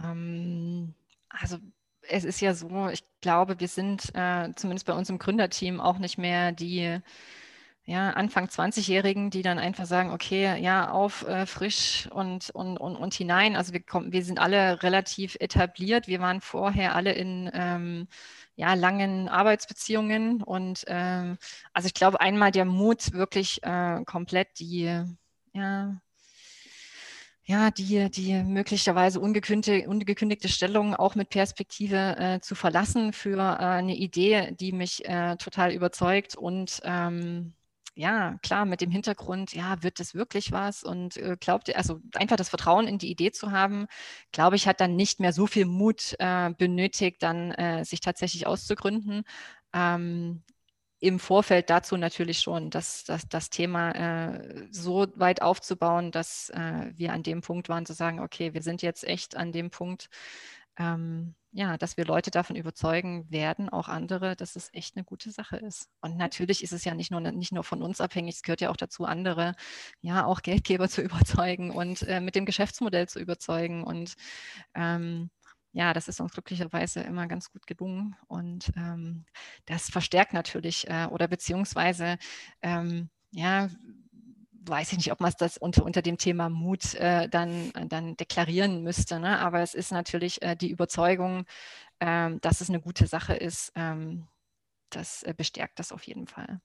Ähm, 0.04 0.94
also 1.30 1.58
es 2.02 2.24
ist 2.24 2.42
ja 2.42 2.54
so, 2.54 2.90
ich 2.90 3.04
glaube, 3.22 3.60
wir 3.60 3.68
sind 3.68 4.14
äh, 4.16 4.50
zumindest 4.56 4.86
bei 4.86 4.94
uns 4.94 5.10
im 5.10 5.20
Gründerteam 5.20 5.80
auch 5.80 5.98
nicht 5.98 6.18
mehr 6.18 6.52
die 6.52 7.00
ja, 7.86 8.12
Anfang 8.12 8.46
20-Jährigen, 8.46 9.32
die 9.32 9.42
dann 9.42 9.58
einfach 9.58 9.86
sagen, 9.86 10.12
okay, 10.12 10.62
ja, 10.62 10.92
auf, 10.92 11.28
äh, 11.28 11.46
frisch 11.48 12.08
und, 12.12 12.52
und, 12.52 12.78
und, 12.78 12.96
und 12.96 13.14
hinein. 13.14 13.56
Also 13.56 13.74
wir, 13.74 13.82
kommen, 13.82 14.14
wir 14.14 14.24
sind 14.24 14.40
alle 14.40 14.84
relativ 14.84 15.36
etabliert. 15.40 16.08
Wir 16.08 16.20
waren 16.20 16.42
vorher 16.42 16.96
alle 16.96 17.14
in 17.14 17.50
ähm, 17.54 18.08
ja, 18.56 18.76
langen 18.76 19.30
Arbeitsbeziehungen. 19.30 20.44
Und 20.44 20.84
ähm, 20.88 21.38
also 21.74 21.88
ich 21.88 21.96
glaube, 21.96 22.22
einmal 22.22 22.52
der 22.52 22.66
Mut, 22.66 23.14
wirklich 23.14 23.64
äh, 23.64 24.04
komplett 24.06 24.60
die, 24.60 25.04
ja, 25.54 26.02
ja, 27.44 27.72
die, 27.72 28.10
die 28.12 28.44
möglicherweise 28.44 29.20
ungekündigte, 29.20 29.90
ungekündigte 29.90 30.48
Stellung 30.48 30.96
auch 30.96 31.16
mit 31.16 31.30
Perspektive 31.30 32.16
äh, 32.18 32.40
zu 32.40 32.54
verlassen 32.56 33.12
für 33.12 33.38
äh, 33.38 33.64
eine 33.66 33.96
Idee, 33.96 34.52
die 34.60 34.72
mich 34.72 35.04
äh, 35.06 35.36
total 35.38 35.74
überzeugt 35.74 36.36
und 36.36 36.80
ähm, 36.84 37.54
ja, 37.94 38.38
klar, 38.42 38.66
mit 38.66 38.82
dem 38.82 38.90
Hintergrund, 38.92 39.54
ja, 39.54 39.84
wird 39.84 40.00
das 40.00 40.16
wirklich 40.16 40.52
was? 40.52 40.84
Und 40.84 41.18
äh, 41.18 41.36
glaubt 41.40 41.74
also 41.76 42.00
einfach 42.16 42.38
das 42.38 42.50
Vertrauen 42.50 42.88
in 42.88 42.98
die 42.98 43.12
Idee 43.12 43.32
zu 43.32 43.52
haben, 43.52 43.88
glaube 44.32 44.56
ich, 44.56 44.68
hat 44.68 44.80
dann 44.82 44.96
nicht 44.96 45.20
mehr 45.20 45.34
so 45.34 45.46
viel 45.48 45.66
Mut 45.66 46.16
äh, 46.20 46.52
benötigt, 46.58 47.22
dann 47.24 47.52
äh, 47.52 47.84
sich 47.84 48.00
tatsächlich 48.00 48.48
auszugründen. 48.48 49.24
Ähm, 49.74 50.44
im 51.02 51.20
Vorfeld 51.20 51.70
dazu 51.70 51.98
natürlich 51.98 52.40
schon, 52.40 52.70
dass, 52.70 53.04
dass 53.04 53.28
das 53.28 53.50
Thema 53.50 53.92
äh, 53.92 54.68
so 54.72 55.08
weit 55.16 55.42
aufzubauen, 55.42 56.12
dass 56.12 56.50
äh, 56.52 56.92
wir 56.96 57.12
an 57.12 57.24
dem 57.24 57.42
Punkt 57.42 57.70
waren, 57.70 57.88
zu 57.88 57.94
sagen, 57.94 58.20
okay, 58.20 58.54
wir 58.54 58.62
sind 58.62 58.84
jetzt 58.84 59.04
echt 59.04 59.36
an 59.36 59.52
dem 59.52 59.72
Punkt, 59.72 60.10
ähm, 60.78 61.36
ja, 61.54 61.78
dass 61.78 61.98
wir 61.98 62.06
Leute 62.06 62.32
davon 62.32 62.56
überzeugen 62.56 63.30
werden, 63.30 63.68
auch 63.70 63.90
andere, 63.90 64.36
dass 64.38 64.56
es 64.56 64.70
echt 64.74 64.96
eine 64.96 65.04
gute 65.04 65.32
Sache 65.32 65.58
ist. 65.58 65.90
Und 66.02 66.18
natürlich 66.18 66.64
ist 66.64 66.72
es 66.72 66.86
ja 66.86 66.94
nicht 66.96 67.12
nur, 67.12 67.20
nicht 67.20 67.52
nur 67.52 67.64
von 67.66 67.82
uns 67.82 68.00
abhängig, 68.00 68.36
es 68.36 68.42
gehört 68.42 68.62
ja 68.62 68.70
auch 68.70 68.78
dazu, 68.78 69.06
andere, 69.06 69.56
ja, 70.02 70.26
auch 70.26 70.42
Geldgeber 70.42 70.88
zu 70.90 71.02
überzeugen 71.02 71.72
und 71.72 72.04
äh, 72.04 72.22
mit 72.22 72.36
dem 72.36 72.46
Geschäftsmodell 72.46 73.10
zu 73.10 73.20
überzeugen 73.20 73.84
und 73.84 74.16
ähm, 74.76 75.30
ja, 75.74 75.94
das 75.94 76.08
ist 76.08 76.20
uns 76.20 76.34
glücklicherweise 76.34 77.02
immer 77.02 77.28
ganz 77.28 77.50
gut 77.52 77.66
gelungen 77.68 78.16
und 78.28 78.72
ähm, 78.76 79.26
das 79.66 79.90
verstärkt 79.90 80.34
natürlich 80.34 80.88
äh, 80.90 81.08
oder 81.12 81.28
beziehungsweise 81.28 82.18
ähm, 82.62 83.10
ja, 83.32 83.70
weiß 84.66 84.92
ich 84.92 84.98
nicht, 84.98 85.12
ob 85.12 85.20
man 85.20 85.34
das 85.38 85.58
unter, 85.58 85.84
unter 85.84 86.02
dem 86.02 86.18
Thema 86.18 86.50
Mut 86.50 86.94
äh, 86.96 87.28
dann, 87.30 87.72
dann 87.88 88.16
deklarieren 88.18 88.84
müsste. 88.84 89.20
Ne? 89.20 89.40
Aber 89.40 89.62
es 89.62 89.74
ist 89.74 89.92
natürlich 89.92 90.42
äh, 90.42 90.56
die 90.56 90.70
Überzeugung, 90.70 91.46
ähm, 92.00 92.40
dass 92.42 92.62
es 92.62 92.70
eine 92.70 92.82
gute 92.82 93.08
Sache 93.08 93.34
ist. 93.34 93.72
Ähm, 93.76 94.28
das 94.90 95.24
äh, 95.24 95.34
bestärkt 95.36 95.80
das 95.80 95.92
auf 95.92 96.04
jeden 96.04 96.28
Fall. 96.28 96.62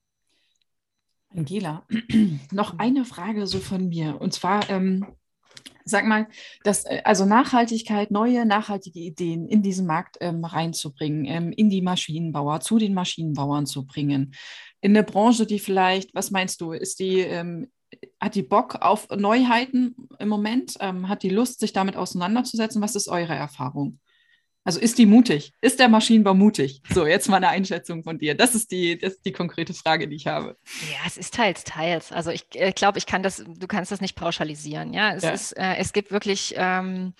Angela, 1.35 1.87
noch 2.51 2.75
mhm. 2.75 2.81
eine 2.81 3.05
Frage 3.05 3.47
so 3.47 3.59
von 3.61 3.89
mir. 3.89 4.21
Und 4.21 4.33
zwar, 4.33 4.69
ähm, 4.71 5.07
sag 5.85 6.07
mal, 6.07 6.29
dass, 6.65 6.85
äh, 6.85 7.03
also 7.05 7.25
Nachhaltigkeit, 7.25 8.11
neue 8.11 8.45
nachhaltige 8.45 9.01
Ideen 9.01 9.49
in 9.49 9.63
diesen 9.63 9.87
Markt 9.87 10.17
ähm, 10.21 10.45
reinzubringen, 10.45 11.25
ähm, 11.25 11.53
in 11.53 11.71
die 11.71 11.83
Maschinenbauer, 11.83 12.61
zu 12.61 12.79
den 12.79 12.95
Maschinenbauern 12.95 13.67
zu 13.67 13.87
bringen. 13.87 14.35
In 14.81 14.97
eine 14.97 15.05
Branche, 15.05 15.47
die 15.47 15.59
vielleicht, 15.59 16.15
was 16.15 16.31
meinst 16.31 16.61
du, 16.61 16.73
ist 16.73 16.99
die 16.99 17.21
ähm, 17.21 17.71
hat 18.21 18.35
die 18.35 18.43
Bock 18.43 18.77
auf 18.81 19.09
Neuheiten 19.11 19.95
im 20.19 20.29
Moment? 20.29 20.77
Ähm, 20.81 21.09
hat 21.09 21.23
die 21.23 21.31
Lust, 21.31 21.61
sich 21.61 21.73
damit 21.73 21.97
auseinanderzusetzen? 21.97 22.83
Was 22.83 22.97
ist 22.97 23.09
eure 23.09 23.35
Erfahrung? 23.35 23.99
Also 24.67 24.81
ist 24.81 24.99
die 24.99 25.07
mutig? 25.07 25.53
Ist 25.61 25.79
der 25.79 25.89
Maschinenbau 25.89 26.35
mutig? 26.35 26.83
So, 26.93 27.07
jetzt 27.07 27.29
mal 27.29 27.37
eine 27.37 27.51
Einschätzung 27.51 28.03
von 28.03 28.19
dir. 28.19 28.35
Das 28.35 28.57
ist 28.57 28.73
die, 28.73 28.99
das 28.99 29.13
ist 29.13 29.25
die 29.25 29.31
konkrete 29.31 29.73
Frage, 29.75 30.09
die 30.09 30.17
ich 30.17 30.27
habe. 30.27 30.57
Ja, 30.91 30.99
es 31.07 31.17
ist 31.17 31.35
teils, 31.35 31.63
teils. 31.63 32.11
Also 32.11 32.33
ich 32.33 32.47
äh, 32.55 32.73
glaube, 32.73 32.99
ich 32.99 33.07
kann 33.07 33.23
das, 33.23 33.45
du 33.47 33.67
kannst 33.69 33.93
das 33.93 34.01
nicht 34.01 34.17
pauschalisieren. 34.17 34.93
Ja, 34.93 35.15
es, 35.15 35.23
ja. 35.23 35.31
Ist, 35.31 35.53
äh, 35.53 35.77
es 35.77 35.93
gibt 35.93 36.11
wirklich 36.11 36.55
ähm, 36.57 37.15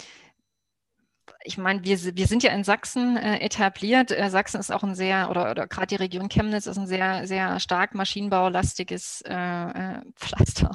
ich 1.45 1.59
meine, 1.59 1.85
wir, 1.85 1.99
wir 2.17 2.27
sind 2.27 2.43
ja 2.43 2.53
in 2.53 2.65
Sachsen 2.65 3.17
äh, 3.17 3.39
etabliert. 3.39 4.11
Äh, 4.11 4.31
Sachsen 4.31 4.59
ist 4.59 4.73
auch 4.73 4.83
ein 4.83 4.95
sehr, 4.95 5.31
oder, 5.31 5.51
oder 5.51 5.67
gerade 5.67 5.87
die 5.87 5.97
Region 5.97 6.29
Chemnitz 6.29 6.67
ist 6.67 6.79
ein 6.79 6.87
sehr, 6.87 7.27
sehr 7.27 7.61
stark 7.61 7.95
maschinenbaulastiges 7.95 9.23
äh, 9.27 9.35
äh 9.35 10.01
Pflaster, 10.17 10.71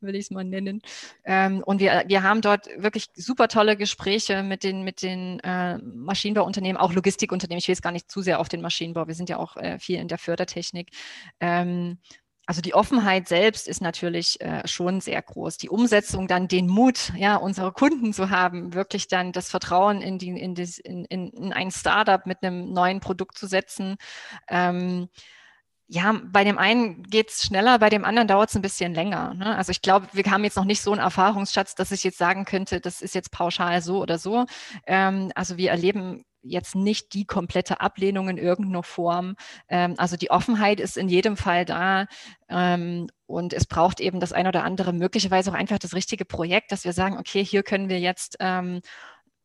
will 0.00 0.14
ich 0.14 0.26
es 0.26 0.30
mal 0.30 0.44
nennen. 0.44 0.82
Ähm, 1.24 1.62
und 1.64 1.80
wir, 1.80 2.04
wir 2.06 2.22
haben 2.22 2.40
dort 2.40 2.68
wirklich 2.76 3.06
super 3.14 3.48
tolle 3.48 3.76
Gespräche 3.76 4.42
mit 4.42 4.64
den, 4.64 4.82
mit 4.82 5.02
den 5.02 5.40
äh, 5.40 5.78
Maschinenbauunternehmen, 5.78 6.76
auch 6.76 6.92
Logistikunternehmen. 6.92 7.58
Ich 7.58 7.68
will 7.68 7.74
jetzt 7.74 7.82
gar 7.82 7.92
nicht 7.92 8.10
zu 8.10 8.20
sehr 8.22 8.40
auf 8.40 8.48
den 8.48 8.60
Maschinenbau. 8.60 9.06
Wir 9.06 9.14
sind 9.14 9.28
ja 9.28 9.38
auch 9.38 9.56
äh, 9.56 9.78
viel 9.78 9.98
in 9.98 10.08
der 10.08 10.18
Fördertechnik. 10.18 10.90
Ähm, 11.40 11.98
also 12.48 12.62
die 12.62 12.72
Offenheit 12.72 13.28
selbst 13.28 13.68
ist 13.68 13.82
natürlich 13.82 14.40
äh, 14.40 14.66
schon 14.66 15.02
sehr 15.02 15.20
groß. 15.20 15.58
Die 15.58 15.68
Umsetzung 15.68 16.28
dann 16.28 16.48
den 16.48 16.66
Mut, 16.66 17.12
ja, 17.14 17.36
unsere 17.36 17.72
Kunden 17.72 18.14
zu 18.14 18.30
haben, 18.30 18.72
wirklich 18.72 19.06
dann 19.06 19.32
das 19.32 19.50
Vertrauen 19.50 20.00
in, 20.00 20.18
die, 20.18 20.30
in, 20.30 20.54
das, 20.54 20.78
in, 20.78 21.04
in, 21.04 21.28
in 21.28 21.52
ein 21.52 21.70
Startup 21.70 22.24
mit 22.24 22.42
einem 22.42 22.72
neuen 22.72 23.00
Produkt 23.00 23.36
zu 23.36 23.46
setzen. 23.46 23.96
Ähm, 24.48 25.10
ja, 25.88 26.18
bei 26.24 26.42
dem 26.42 26.56
einen 26.56 27.02
geht 27.02 27.28
es 27.28 27.42
schneller, 27.42 27.78
bei 27.78 27.90
dem 27.90 28.06
anderen 28.06 28.28
dauert 28.28 28.48
es 28.48 28.56
ein 28.56 28.62
bisschen 28.62 28.94
länger. 28.94 29.34
Ne? 29.34 29.54
Also 29.54 29.70
ich 29.70 29.82
glaube, 29.82 30.06
wir 30.12 30.24
haben 30.24 30.44
jetzt 30.44 30.56
noch 30.56 30.64
nicht 30.64 30.80
so 30.80 30.92
einen 30.92 31.02
Erfahrungsschatz, 31.02 31.74
dass 31.74 31.92
ich 31.92 32.02
jetzt 32.02 32.16
sagen 32.16 32.46
könnte, 32.46 32.80
das 32.80 33.02
ist 33.02 33.14
jetzt 33.14 33.30
pauschal 33.30 33.82
so 33.82 34.00
oder 34.00 34.18
so. 34.18 34.46
Ähm, 34.86 35.32
also 35.34 35.58
wir 35.58 35.70
erleben 35.70 36.24
jetzt 36.48 36.74
nicht 36.74 37.14
die 37.14 37.24
komplette 37.24 37.80
Ablehnung 37.80 38.28
in 38.28 38.38
irgendeiner 38.38 38.82
Form. 38.82 39.36
Ähm, 39.68 39.94
also 39.98 40.16
die 40.16 40.30
Offenheit 40.30 40.80
ist 40.80 40.96
in 40.96 41.08
jedem 41.08 41.36
Fall 41.36 41.64
da. 41.64 42.06
Ähm, 42.48 43.08
und 43.26 43.52
es 43.52 43.66
braucht 43.66 44.00
eben 44.00 44.20
das 44.20 44.32
ein 44.32 44.46
oder 44.46 44.64
andere, 44.64 44.92
möglicherweise 44.92 45.50
auch 45.50 45.54
einfach 45.54 45.78
das 45.78 45.94
richtige 45.94 46.24
Projekt, 46.24 46.72
dass 46.72 46.84
wir 46.84 46.92
sagen, 46.92 47.18
okay, 47.18 47.44
hier 47.44 47.62
können 47.62 47.88
wir 47.88 48.00
jetzt 48.00 48.36
ähm, 48.40 48.80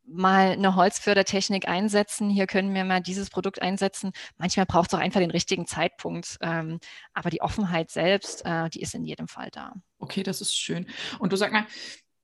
mal 0.05 0.51
eine 0.51 0.75
Holzfördertechnik 0.75 1.67
einsetzen, 1.67 2.29
hier 2.29 2.47
können 2.47 2.73
wir 2.73 2.83
mal 2.83 3.01
dieses 3.01 3.29
Produkt 3.29 3.61
einsetzen. 3.61 4.11
Manchmal 4.37 4.65
braucht 4.65 4.89
es 4.91 4.93
auch 4.93 5.01
einfach 5.01 5.19
den 5.19 5.31
richtigen 5.31 5.65
Zeitpunkt. 5.65 6.37
Ähm, 6.41 6.79
aber 7.13 7.29
die 7.29 7.41
Offenheit 7.41 7.89
selbst, 7.89 8.45
äh, 8.45 8.69
die 8.69 8.81
ist 8.81 8.95
in 8.95 9.05
jedem 9.05 9.27
Fall 9.27 9.49
da. 9.51 9.73
Okay, 9.99 10.23
das 10.23 10.41
ist 10.41 10.57
schön. 10.57 10.87
Und 11.19 11.31
du 11.31 11.37
sag 11.37 11.51
mal, 11.51 11.65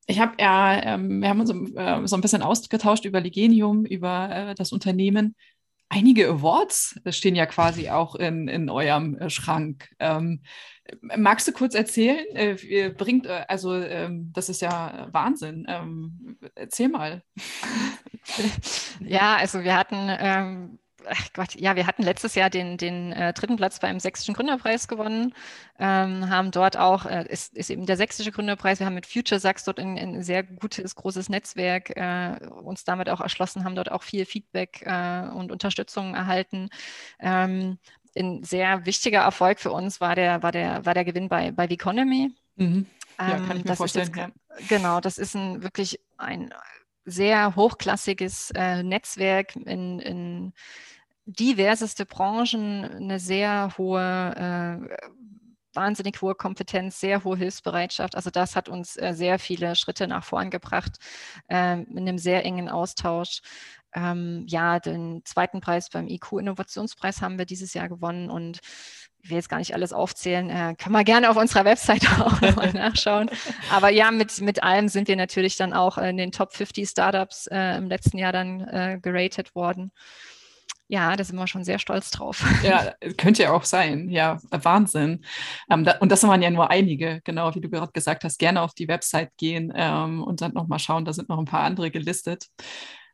ich 0.10 0.20
habe 0.20 0.34
ja, 0.40 0.82
ähm, 0.82 1.22
wir 1.22 1.30
haben 1.30 1.40
uns 1.40 1.52
äh, 1.52 2.08
so 2.08 2.16
ein 2.18 2.22
bisschen 2.22 2.42
ausgetauscht 2.42 3.06
über 3.06 3.22
Ligenium, 3.22 3.86
über 3.86 4.30
äh, 4.32 4.56
das 4.56 4.72
Unternehmen. 4.72 5.36
Einige 5.88 6.28
Awards 6.28 7.00
stehen 7.10 7.36
ja 7.36 7.46
quasi 7.46 7.90
auch 7.90 8.16
in, 8.16 8.48
in 8.48 8.70
eurem 8.70 9.18
äh, 9.18 9.30
Schrank. 9.30 9.90
Ähm, 10.00 10.42
magst 11.16 11.48
du 11.48 11.52
kurz 11.52 11.76
erzählen? 11.76 12.26
Äh, 12.34 12.90
bringt, 12.90 13.28
äh, 13.28 13.46
also 13.48 13.76
ähm, 13.76 14.32
das 14.34 14.50
ist 14.50 14.62
ja 14.62 15.10
Wahnsinn. 15.12 15.66
Ähm, 15.70 16.38
erzähl 16.56 16.90
mal. 16.90 17.24
Ja, 19.00 19.38
also 19.38 19.64
wir 19.64 19.76
hatten 19.76 19.96
ähm, 19.96 20.80
ach 21.08 21.34
Gott, 21.34 21.56
ja, 21.56 21.76
wir 21.76 21.88
hatten 21.88 22.04
letztes 22.04 22.36
Jahr 22.36 22.50
den, 22.50 22.78
den 22.78 23.12
äh, 23.12 23.34
dritten 23.34 23.56
Platz 23.56 23.80
beim 23.80 24.00
Sächsischen 24.00 24.34
Gründerpreis 24.34 24.88
gewonnen, 24.88 25.34
ähm, 25.80 26.30
haben 26.30 26.52
dort 26.52 26.78
auch, 26.78 27.06
äh, 27.06 27.26
ist, 27.28 27.56
ist 27.56 27.70
eben 27.70 27.86
der 27.86 27.98
Sächsische 27.98 28.32
Gründerpreis, 28.32 28.80
wir 28.80 28.86
haben 28.86 28.96
mit 28.96 29.06
Future 29.06 29.40
Sachs 29.40 29.64
dort 29.64 29.80
ein, 29.80 29.98
ein 29.98 30.24
sehr 30.24 30.44
gutes, 30.44 30.96
großes 30.96 31.30
Netzwerk 31.30 31.96
äh, 31.96 32.38
uns 32.64 32.84
damit 32.84 33.10
auch 33.10 33.22
erschlossen, 33.22 33.64
haben 33.64 33.76
dort 33.76 33.92
auch 33.92 34.04
viel 34.04 34.26
Feedback 34.26 34.84
äh, 34.86 35.28
und 35.30 35.52
Unterstützung 35.52 36.16
erhalten. 36.16 36.70
Ähm, 37.20 37.78
ein 38.18 38.44
sehr 38.44 38.86
wichtiger 38.86 39.22
Erfolg 39.22 39.60
für 39.60 39.72
uns 39.72 40.02
war 40.02 40.16
der, 40.16 40.44
war 40.44 40.52
der, 40.52 40.86
war 40.86 40.94
der 40.94 41.06
Gewinn 41.06 41.30
bei, 41.30 41.52
bei 41.52 41.66
Economy. 41.66 42.32
Mhm. 42.56 42.86
Ja, 43.20 43.38
kann 43.38 43.58
ich 43.58 43.66
mir 43.66 43.72
ähm, 43.72 43.76
vorstellen. 43.76 44.12
Jetzt, 44.16 44.70
genau, 44.70 45.02
das 45.02 45.18
ist 45.18 45.36
ein 45.36 45.62
wirklich 45.62 46.00
ein 46.18 46.54
sehr 47.10 47.56
hochklassiges 47.56 48.52
äh, 48.56 48.84
Netzwerk 48.84 49.56
in, 49.56 50.00
in 50.00 50.54
diverseste 51.26 52.06
Branchen, 52.06 52.84
eine 52.86 53.20
sehr 53.20 53.74
hohe, 53.78 54.02
äh, 54.02 54.98
wahnsinnig 55.74 56.22
hohe 56.22 56.36
Kompetenz, 56.36 57.00
sehr 57.00 57.24
hohe 57.24 57.38
Hilfsbereitschaft. 57.38 58.16
Also 58.16 58.32
das 58.32 58.56
hat 58.56 58.70
uns 58.70 58.98
äh, 58.98 59.14
sehr 59.14 59.38
viele 59.40 59.76
Schritte 59.76 60.08
nach 60.08 60.24
vorn 60.24 60.50
gebracht, 60.50 60.98
äh, 61.48 61.82
in 61.82 62.00
einem 62.00 62.18
sehr 62.18 62.44
engen 62.46 62.70
Austausch. 62.70 63.42
Ähm, 63.94 64.46
ja, 64.48 64.80
den 64.80 65.22
zweiten 65.26 65.62
Preis 65.62 65.90
beim 65.90 66.08
IQ-Innovationspreis 66.08 67.22
haben 67.22 67.38
wir 67.38 67.46
dieses 67.46 67.74
Jahr 67.74 67.90
gewonnen 67.90 68.30
und 68.30 68.60
ich 69.22 69.30
will 69.30 69.38
jetzt 69.38 69.50
gar 69.50 69.58
nicht 69.58 69.74
alles 69.74 69.92
aufzählen, 69.92 70.50
äh, 70.50 70.76
kann 70.78 70.94
man 70.94 71.04
gerne 71.04 71.30
auf 71.30 71.38
unserer 71.38 71.66
Webseite 71.66 72.08
auch 72.26 72.40
nochmal 72.42 72.72
nachschauen. 72.74 73.30
Aber 73.72 73.90
ja, 73.90 74.12
mit, 74.12 74.40
mit 74.42 74.64
allem 74.64 74.88
sind 74.88 75.08
wir 75.08 75.16
natürlich 75.16 75.58
dann 75.58 75.74
auch 75.74 75.98
in 75.98 76.18
den 76.18 76.32
Top 76.32 76.54
50 76.54 76.88
Startups 76.88 77.48
äh, 77.48 77.78
im 77.78 77.88
letzten 77.88 78.18
Jahr 78.18 78.32
dann 78.32 78.62
äh, 78.62 79.00
geratet 79.02 79.56
worden. 79.56 79.92
Ja, 80.92 81.16
da 81.16 81.24
sind 81.24 81.36
wir 81.36 81.46
schon 81.46 81.64
sehr 81.64 81.78
stolz 81.78 82.10
drauf. 82.10 82.44
Ja, 82.64 82.94
könnte 83.18 83.44
ja 83.44 83.52
auch 83.52 83.64
sein. 83.64 84.10
Ja, 84.10 84.40
Wahnsinn. 84.50 85.24
Ähm, 85.70 85.84
da, 85.84 85.98
und 86.00 86.12
das 86.12 86.24
waren 86.24 86.42
ja 86.42 86.50
nur 86.50 86.72
einige, 86.72 87.22
genau 87.24 87.54
wie 87.54 87.62
du 87.62 87.70
gerade 87.70 87.92
gesagt 87.92 88.24
hast. 88.24 88.40
Gerne 88.40 88.64
auf 88.64 88.74
die 88.74 88.88
Website 88.88 89.30
gehen 89.38 89.72
ähm, 89.76 90.24
und 90.24 90.42
dann 90.42 90.54
nochmal 90.54 90.80
schauen. 90.80 91.06
Da 91.06 91.14
sind 91.14 91.30
noch 91.30 91.38
ein 91.38 91.46
paar 91.46 91.62
andere 91.62 91.92
gelistet. 91.92 92.48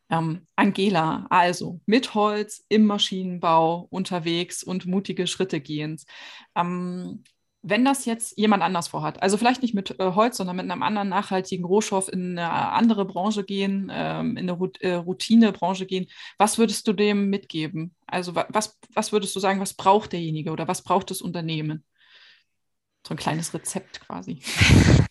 Ähm, 0.10 0.48
Angela, 0.56 1.26
also 1.30 1.82
mit 1.86 2.14
Holz 2.14 2.64
im 2.70 2.86
Maschinenbau 2.86 3.88
unterwegs 3.90 4.64
und 4.64 4.86
mutige 4.86 5.28
Schritte 5.28 5.62
gehend. 5.62 6.04
Ähm, 6.56 7.24
wenn 7.68 7.84
das 7.84 8.06
jetzt 8.06 8.38
jemand 8.38 8.62
anders 8.62 8.88
vorhat, 8.90 9.24
also 9.24 9.38
vielleicht 9.38 9.64
nicht 9.64 9.74
mit 9.74 10.00
äh, 10.00 10.12
Holz, 10.14 10.38
sondern 10.38 10.58
mit 10.58 10.70
einem 10.70 10.84
anderen 10.84 11.10
nachhaltigen 11.10 11.66
Rohstoff 11.66 12.08
in 12.08 12.38
eine 12.38 12.52
andere 12.52 13.06
Branche 13.06 13.44
gehen, 13.44 13.92
ähm, 13.92 14.38
in 14.38 14.48
eine 14.48 14.72
äh, 14.82 14.94
Routinebranche 14.94 15.88
gehen, 15.88 16.06
was 16.38 16.60
würdest 16.60 16.88
du 16.88 16.94
dem 16.94 17.32
mitgeben? 17.32 17.96
Also 18.06 18.36
was, 18.36 18.78
was 18.94 19.12
würdest 19.12 19.36
du 19.36 19.40
sagen, 19.40 19.60
was 19.60 19.74
braucht 19.74 20.14
derjenige 20.14 20.52
oder 20.52 20.68
was 20.68 20.84
braucht 20.84 21.10
das 21.10 21.22
Unternehmen? 21.22 21.84
So 23.08 23.16
ein 23.16 23.18
kleines 23.18 23.54
Rezept 23.56 24.00
quasi. 24.00 24.40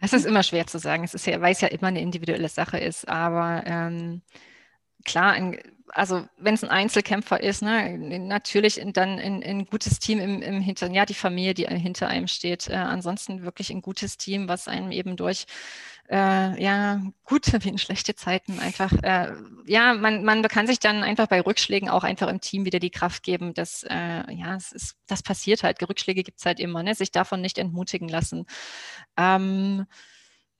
Es 0.00 0.12
ist 0.12 0.26
immer 0.26 0.42
schwer 0.42 0.66
zu 0.66 0.78
sagen. 0.78 1.04
Es 1.04 1.14
ist 1.14 1.26
ja, 1.26 1.40
weil 1.40 1.52
es 1.52 1.60
ja 1.60 1.68
immer 1.68 1.88
eine 1.88 2.00
individuelle 2.00 2.48
Sache 2.48 2.78
ist. 2.78 3.08
Aber 3.08 3.62
ähm, 3.66 4.22
klar, 5.04 5.32
ein, 5.32 5.58
also 5.88 6.26
wenn 6.38 6.54
es 6.54 6.64
ein 6.64 6.70
Einzelkämpfer 6.70 7.42
ist, 7.42 7.62
ne, 7.62 7.98
natürlich 7.98 8.80
dann 8.92 9.18
ein, 9.18 9.42
ein 9.42 9.66
gutes 9.66 9.98
Team 9.98 10.20
im, 10.20 10.42
im 10.42 10.60
Hintern, 10.60 10.94
ja, 10.94 11.04
die 11.04 11.14
Familie, 11.14 11.54
die 11.54 11.66
hinter 11.66 12.08
einem 12.08 12.28
steht. 12.28 12.68
Äh, 12.68 12.74
ansonsten 12.76 13.42
wirklich 13.42 13.70
ein 13.70 13.82
gutes 13.82 14.16
Team, 14.16 14.48
was 14.48 14.68
einem 14.68 14.92
eben 14.92 15.16
durch 15.16 15.46
äh, 16.10 16.60
ja, 16.62 17.00
gute 17.24 17.62
wie 17.64 17.68
in 17.68 17.78
schlechte 17.78 18.16
Zeiten 18.16 18.58
einfach, 18.58 18.92
äh, 19.02 19.32
ja, 19.66 19.94
man, 19.94 20.24
man 20.24 20.42
kann 20.42 20.66
sich 20.66 20.80
dann 20.80 21.04
einfach 21.04 21.28
bei 21.28 21.40
Rückschlägen 21.40 21.88
auch 21.88 22.02
einfach 22.02 22.28
im 22.28 22.40
Team 22.40 22.64
wieder 22.64 22.80
die 22.80 22.90
Kraft 22.90 23.22
geben, 23.22 23.54
dass, 23.54 23.84
äh, 23.88 24.24
ja, 24.32 24.56
es 24.56 24.72
ist, 24.72 24.96
das 25.06 25.22
passiert 25.22 25.62
halt, 25.62 25.80
Rückschläge 25.88 26.24
gibt 26.24 26.40
es 26.40 26.46
halt 26.46 26.58
immer, 26.58 26.82
ne? 26.82 26.94
sich 26.94 27.12
davon 27.12 27.40
nicht 27.40 27.58
entmutigen 27.58 28.08
lassen. 28.08 28.46
Ähm, 29.16 29.86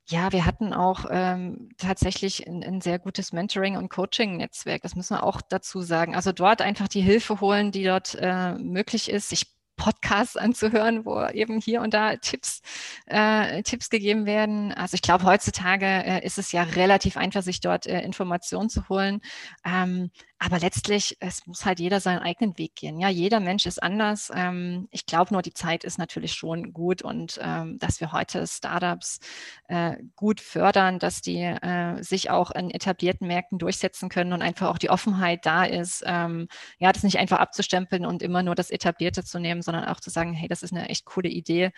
ja, 0.08 0.32
wir 0.32 0.44
hatten 0.44 0.72
auch 0.72 1.06
ähm, 1.10 1.68
tatsächlich 1.78 2.46
ein, 2.46 2.62
ein, 2.64 2.80
sehr 2.80 2.98
gutes 2.98 3.32
Mentoring- 3.32 3.76
und 3.76 3.90
Coaching-Netzwerk. 3.90 4.82
Das 4.82 4.96
müssen 4.96 5.16
wir 5.16 5.22
auch 5.24 5.40
dazu 5.40 5.82
sagen. 5.82 6.16
Also 6.16 6.32
dort 6.32 6.62
einfach 6.62 6.88
die 6.88 7.00
Hilfe 7.00 7.40
holen, 7.40 7.70
die 7.70 7.84
dort 7.84 8.16
äh, 8.20 8.54
möglich 8.54 9.08
ist. 9.08 9.32
Ich 9.32 9.46
Podcasts 9.80 10.36
anzuhören, 10.36 11.06
wo 11.06 11.26
eben 11.32 11.58
hier 11.58 11.80
und 11.80 11.94
da 11.94 12.16
Tipps, 12.16 12.60
äh, 13.06 13.62
Tipps 13.62 13.88
gegeben 13.88 14.26
werden. 14.26 14.72
Also 14.72 14.94
ich 14.94 15.02
glaube, 15.02 15.24
heutzutage 15.24 15.86
äh, 15.86 16.24
ist 16.24 16.38
es 16.38 16.52
ja 16.52 16.62
relativ 16.62 17.16
einfach, 17.16 17.42
sich 17.42 17.60
dort 17.60 17.86
äh, 17.86 18.02
Informationen 18.02 18.68
zu 18.68 18.88
holen. 18.90 19.20
Ähm, 19.64 20.10
aber 20.42 20.58
letztlich, 20.58 21.18
es 21.20 21.46
muss 21.46 21.66
halt 21.66 21.80
jeder 21.80 22.00
seinen 22.00 22.20
eigenen 22.20 22.56
Weg 22.56 22.74
gehen. 22.74 22.98
Ja, 22.98 23.10
jeder 23.10 23.40
Mensch 23.40 23.66
ist 23.66 23.82
anders. 23.82 24.32
Ähm, 24.34 24.88
ich 24.90 25.04
glaube 25.04 25.34
nur, 25.34 25.42
die 25.42 25.52
Zeit 25.52 25.84
ist 25.84 25.98
natürlich 25.98 26.32
schon 26.32 26.72
gut 26.72 27.02
und 27.02 27.38
ähm, 27.42 27.78
dass 27.78 28.00
wir 28.00 28.10
heute 28.12 28.46
Startups 28.46 29.20
äh, 29.68 29.98
gut 30.16 30.40
fördern, 30.40 30.98
dass 30.98 31.20
die 31.20 31.42
äh, 31.42 32.02
sich 32.02 32.30
auch 32.30 32.50
in 32.52 32.70
etablierten 32.70 33.26
Märkten 33.26 33.58
durchsetzen 33.58 34.08
können 34.08 34.32
und 34.32 34.40
einfach 34.40 34.68
auch 34.70 34.78
die 34.78 34.88
Offenheit 34.88 35.44
da 35.44 35.64
ist, 35.64 36.02
ähm, 36.06 36.48
ja, 36.78 36.90
das 36.90 37.02
nicht 37.02 37.18
einfach 37.18 37.38
abzustempeln 37.38 38.06
und 38.06 38.22
immer 38.22 38.42
nur 38.42 38.54
das 38.54 38.70
Etablierte 38.70 39.22
zu 39.22 39.38
nehmen, 39.40 39.60
sondern 39.60 39.84
auch 39.84 40.00
zu 40.00 40.08
sagen, 40.08 40.32
hey, 40.32 40.48
das 40.48 40.62
ist 40.62 40.72
eine 40.72 40.88
echt 40.88 41.04
coole 41.04 41.28
Idee. 41.28 41.70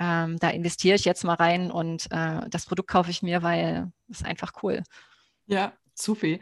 Ähm, 0.00 0.38
da 0.40 0.50
investiere 0.50 0.96
ich 0.96 1.04
jetzt 1.04 1.22
mal 1.22 1.34
rein 1.34 1.70
und 1.70 2.10
äh, 2.10 2.40
das 2.50 2.66
Produkt 2.66 2.90
kaufe 2.90 3.12
ich 3.12 3.22
mir, 3.22 3.44
weil 3.44 3.92
es 4.10 4.24
einfach 4.24 4.54
cool. 4.64 4.82
Ja, 5.46 5.72
zu 5.98 6.14
viel. 6.14 6.40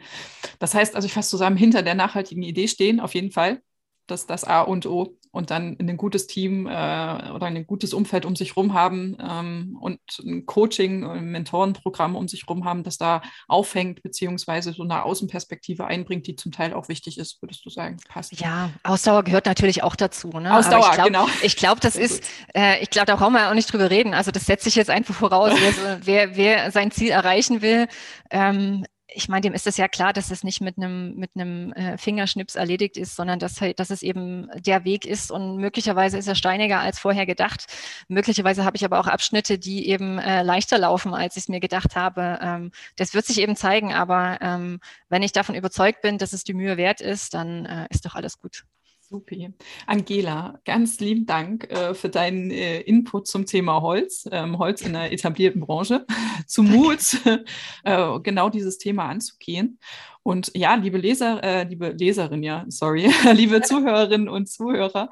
Das 0.59 0.73
heißt 0.73 0.95
also, 0.95 1.05
ich 1.05 1.13
fasse 1.13 1.29
zusammen, 1.29 1.57
hinter 1.57 1.83
der 1.83 1.95
nachhaltigen 1.95 2.43
Idee 2.43 2.67
stehen, 2.67 2.99
auf 2.99 3.13
jeden 3.15 3.31
Fall. 3.31 3.61
Das 4.07 4.25
das 4.25 4.45
A 4.45 4.61
und 4.61 4.85
O. 4.85 5.17
Und 5.37 5.51
dann 5.51 5.77
ein 5.79 5.97
gutes 5.97 6.25
Team 6.25 6.65
äh, 6.65 6.69
oder 6.69 7.45
ein 7.45 7.67
gutes 7.67 7.93
Umfeld 7.93 8.25
um 8.25 8.35
sich 8.35 8.55
herum 8.55 8.73
haben 8.73 9.17
ähm, 9.21 9.77
und 9.79 9.99
ein 10.25 10.47
Coaching, 10.47 11.05
ein 11.05 11.25
Mentorenprogramm 11.25 12.15
um 12.15 12.27
sich 12.27 12.43
herum 12.47 12.65
haben, 12.65 12.83
das 12.83 12.97
da 12.97 13.21
aufhängt, 13.47 14.01
beziehungsweise 14.01 14.73
so 14.73 14.81
eine 14.81 15.03
Außenperspektive 15.03 15.85
einbringt, 15.85 16.25
die 16.25 16.35
zum 16.35 16.51
Teil 16.51 16.73
auch 16.73 16.89
wichtig 16.89 17.19
ist, 17.19 17.39
würdest 17.41 17.63
du 17.65 17.69
sagen? 17.69 17.97
Passt. 18.09 18.39
Ja, 18.39 18.71
Ausdauer 18.83 19.23
gehört 19.23 19.45
natürlich 19.45 19.83
auch 19.83 19.95
dazu. 19.95 20.29
Ne? 20.29 20.55
Ausdauer, 20.55 20.87
ich 20.89 20.95
glaub, 20.95 21.07
genau. 21.07 21.27
Ich 21.43 21.55
glaube, 21.55 21.81
das 21.81 21.97
ist, 21.97 22.23
äh, 22.55 22.81
ich 22.81 22.89
glaube, 22.89 23.05
da 23.05 23.15
brauchen 23.15 23.33
wir 23.33 23.49
auch 23.49 23.53
nicht 23.53 23.71
drüber 23.71 23.91
reden. 23.91 24.15
Also 24.15 24.31
das 24.31 24.45
setze 24.47 24.69
ich 24.69 24.75
jetzt 24.75 24.89
einfach 24.89 25.13
voraus. 25.13 25.51
Wer, 26.03 26.35
wer 26.35 26.71
sein 26.71 26.89
Ziel 26.91 27.09
erreichen 27.09 27.61
will, 27.61 27.87
ähm, 28.31 28.85
ich 29.09 29.29
meine, 29.29 29.41
dem 29.41 29.53
ist 29.53 29.67
es 29.67 29.77
ja 29.77 29.87
klar, 29.87 30.11
dass 30.11 30.31
es 30.31 30.43
nicht 30.43 30.59
mit 30.59 30.77
einem 30.77 31.15
mit 31.15 31.31
einem 31.35 31.71
äh, 31.73 31.97
Fingerschnips 31.97 32.55
erledigt 32.55 32.97
ist, 32.97 33.15
sondern 33.15 33.39
dass 33.39 33.61
halt, 33.61 33.79
dass 33.79 33.89
es 33.89 34.03
eben 34.03 34.49
der 34.55 34.83
Weg 34.83 35.05
ist 35.05 35.31
und 35.31 35.57
möglicherweise 35.57 36.17
ist 36.17 36.27
er 36.27 36.35
steiniger 36.35 36.79
als 36.79 36.99
vorher 36.99 37.25
gedacht. 37.25 37.67
Möglicherweise 38.09 38.65
habe 38.65 38.75
ich 38.75 38.83
aber 38.83 38.99
auch 38.99 39.07
Abschnitte, 39.07 39.57
die 39.59 39.87
eben 39.87 40.19
äh, 40.19 40.43
leichter 40.43 40.77
laufen, 40.77 41.13
als 41.13 41.37
ich 41.37 41.43
es 41.43 41.49
mir 41.49 41.61
gedacht 41.61 41.95
habe. 41.95 42.39
Ähm, 42.41 42.71
das 42.97 43.13
wird 43.13 43.25
sich 43.25 43.39
eben 43.39 43.55
zeigen, 43.55 43.93
aber 43.93 44.39
ähm, 44.41 44.79
wenn 45.09 45.23
ich 45.23 45.31
davon 45.31 45.55
überzeugt 45.55 46.01
bin, 46.01 46.17
dass 46.17 46.33
es 46.33 46.43
die 46.43 46.53
Mühe 46.53 46.75
wert 46.77 46.99
ist, 47.01 47.33
dann 47.33 47.65
äh, 47.65 47.87
ist 47.89 48.05
doch 48.05 48.15
alles 48.15 48.39
gut. 48.39 48.65
Supi. 49.09 49.53
Angela, 49.85 50.59
ganz 50.65 50.99
lieben 50.99 51.25
Dank 51.25 51.71
äh, 51.71 51.93
für 51.93 52.09
deinen 52.09 52.51
äh, 52.51 52.81
Input 52.81 53.27
zum 53.27 53.45
Thema 53.45 53.81
Holz, 53.81 54.27
ähm, 54.31 54.57
Holz 54.57 54.81
in 54.81 54.93
der 54.93 55.13
etablierten 55.13 55.61
Branche, 55.61 56.05
zum 56.47 56.69
Mut, 56.69 57.17
äh, 57.83 58.19
genau 58.19 58.49
dieses 58.49 58.77
Thema 58.77 59.05
anzugehen. 59.05 59.79
Und 60.23 60.51
ja, 60.55 60.75
liebe 60.75 60.97
Leser, 60.97 61.41
äh, 61.41 61.63
liebe 61.63 61.89
Leserin, 61.89 62.43
ja, 62.43 62.65
sorry, 62.67 63.09
liebe 63.33 63.61
Zuhörerinnen 63.61 64.27
und 64.27 64.49
Zuhörer, 64.49 65.09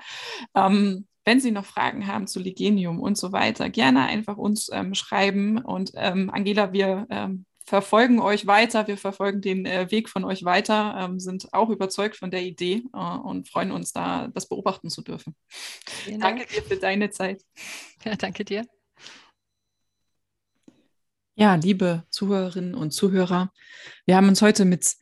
ähm, 0.54 1.08
wenn 1.24 1.40
Sie 1.40 1.52
noch 1.52 1.66
Fragen 1.66 2.06
haben 2.06 2.28
zu 2.28 2.40
Ligenium 2.40 3.00
und 3.00 3.18
so 3.18 3.32
weiter, 3.32 3.70
gerne 3.70 4.06
einfach 4.06 4.38
uns 4.38 4.70
ähm, 4.74 4.94
schreiben. 4.94 5.58
Und 5.58 5.92
ähm, 5.96 6.30
Angela, 6.30 6.74
wir 6.74 7.08
ähm, 7.10 7.46
verfolgen 7.66 8.20
euch 8.20 8.46
weiter, 8.46 8.88
wir 8.88 8.98
verfolgen 8.98 9.42
den 9.42 9.66
äh, 9.66 9.90
Weg 9.92 10.10
von 10.10 10.24
euch 10.24 10.46
weiter, 10.46 10.96
ähm, 11.00 11.20
sind 11.20 11.52
auch 11.54 11.70
überzeugt 11.70 12.16
von 12.16 12.32
der 12.32 12.44
Idee 12.44 12.84
äh, 12.94 12.98
und 12.98 13.50
freuen 13.50 13.72
uns 13.72 13.92
da, 13.92 14.28
das 14.28 14.48
beobachten 14.48 14.90
zu 14.90 15.02
dürfen. 15.02 15.36
Vielen 15.50 16.22
danke 16.22 16.46
Dank. 16.46 16.50
dir 16.54 16.62
für 16.64 16.78
deine 16.78 17.10
Zeit. 17.10 17.42
Ja, 18.04 18.16
danke 18.16 18.46
dir. 18.46 18.66
Ja, 21.36 21.56
liebe 21.56 22.06
Zuhörerinnen 22.12 22.76
und 22.76 22.92
Zuhörer, 22.92 23.52
wir 24.06 24.16
haben 24.16 24.30
uns 24.30 24.42
heute 24.42 24.64
mit 24.64 24.96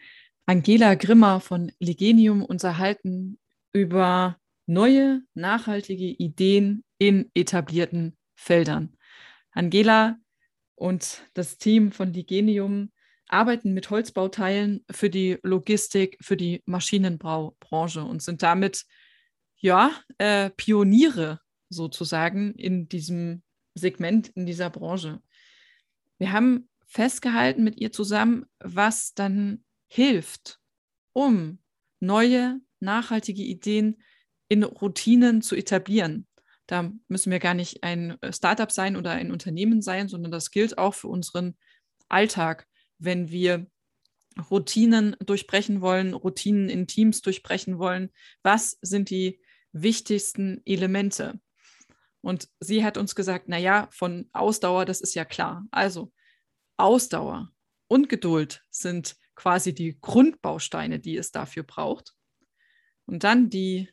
Angela 0.46 0.96
Grimmer 0.96 1.40
von 1.40 1.72
Legenium 1.80 2.44
unterhalten 2.44 3.38
über 3.72 4.38
neue, 4.66 5.22
nachhaltige 5.36 6.06
Ideen 6.06 6.84
in 6.98 7.30
etablierten 7.36 8.18
Feldern. 8.36 8.98
Angela 9.52 10.18
und 10.84 11.22
das 11.34 11.58
Team 11.58 11.94
von 11.94 12.12
Ligenium 12.12 12.92
arbeiten 13.30 13.74
mit 13.74 13.90
Holzbauteilen 13.90 14.84
für 14.92 15.10
die 15.10 15.38
Logistik, 15.42 16.18
für 16.20 16.36
die 16.36 16.62
Maschinenbaubranche 16.66 18.04
und 18.04 18.22
sind 18.22 18.44
damit 18.44 18.84
ja 19.56 19.92
äh, 20.18 20.50
Pioniere 20.50 21.40
sozusagen 21.70 22.54
in 22.56 22.90
diesem 22.90 23.44
Segment, 23.76 24.28
in 24.36 24.46
dieser 24.46 24.70
Branche. 24.70 25.22
Wir 26.18 26.34
haben 26.34 26.68
festgehalten 26.86 27.64
mit 27.64 27.78
ihr 27.78 27.94
zusammen, 27.94 28.46
was 28.60 29.14
dann 29.14 29.64
hilft, 29.88 30.60
um 31.14 31.60
neue, 32.02 32.60
nachhaltige 32.82 33.42
Ideen 33.42 34.04
in 34.50 34.64
Routinen 34.64 35.42
zu 35.42 35.56
etablieren. 35.56 36.28
Da 36.68 36.92
müssen 37.08 37.32
wir 37.32 37.40
gar 37.40 37.54
nicht 37.54 37.84
ein 37.84 38.22
äh, 38.22 38.32
Startup 38.32 38.72
sein 38.72 38.96
oder 38.96 39.12
ein 39.12 39.32
Unternehmen 39.32 39.82
sein, 39.82 40.08
sondern 40.08 40.32
das 40.32 40.52
gilt 40.52 40.78
auch 40.78 40.94
für 40.94 41.08
unseren 41.08 41.58
Alltag, 42.10 42.68
wenn 43.00 43.30
wir 43.30 43.68
Routinen 44.50 45.16
durchbrechen 45.20 45.82
wollen, 45.82 46.14
Routinen 46.14 46.70
in 46.70 46.88
Teams 46.88 47.22
durchbrechen 47.22 47.78
wollen. 47.78 48.12
Was 48.42 48.78
sind 48.82 49.10
die 49.10 49.42
wichtigsten 49.72 50.62
Elemente? 50.66 51.40
Und 52.22 52.48
sie 52.60 52.86
hat 52.86 52.98
uns 52.98 53.16
gesagt, 53.16 53.50
naja, 53.50 53.90
von 53.92 54.30
Ausdauer, 54.32 54.86
das 54.86 55.02
ist 55.02 55.14
ja 55.14 55.26
klar. 55.26 55.66
Also 55.72 56.12
Ausdauer 56.78 57.52
und 57.88 58.10
Geduld 58.10 58.64
sind 58.70 59.18
quasi 59.36 59.74
die 59.76 60.00
Grundbausteine, 60.00 61.00
die 61.00 61.18
es 61.18 61.32
dafür 61.32 61.64
braucht. 61.64 62.14
Und 63.06 63.24
dann 63.24 63.50
die 63.50 63.90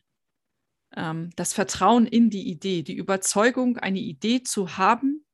das 1.35 1.53
Vertrauen 1.53 2.05
in 2.05 2.29
die 2.29 2.49
Idee, 2.49 2.83
die 2.83 2.95
Überzeugung, 2.95 3.77
eine 3.77 3.99
Idee 3.99 4.43
zu 4.43 4.77
haben, 4.77 5.25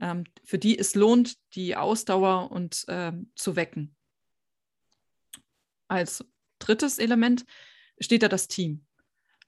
ähm, 0.00 0.24
für 0.44 0.58
die 0.58 0.78
es 0.78 0.94
lohnt, 0.94 1.36
die 1.54 1.76
Ausdauer 1.76 2.50
und 2.50 2.84
ähm, 2.88 3.32
zu 3.34 3.56
wecken. 3.56 3.96
Als 5.88 6.24
drittes 6.58 6.98
Element 6.98 7.44
steht 7.98 8.22
da 8.22 8.28
das 8.28 8.48
Team. 8.48 8.84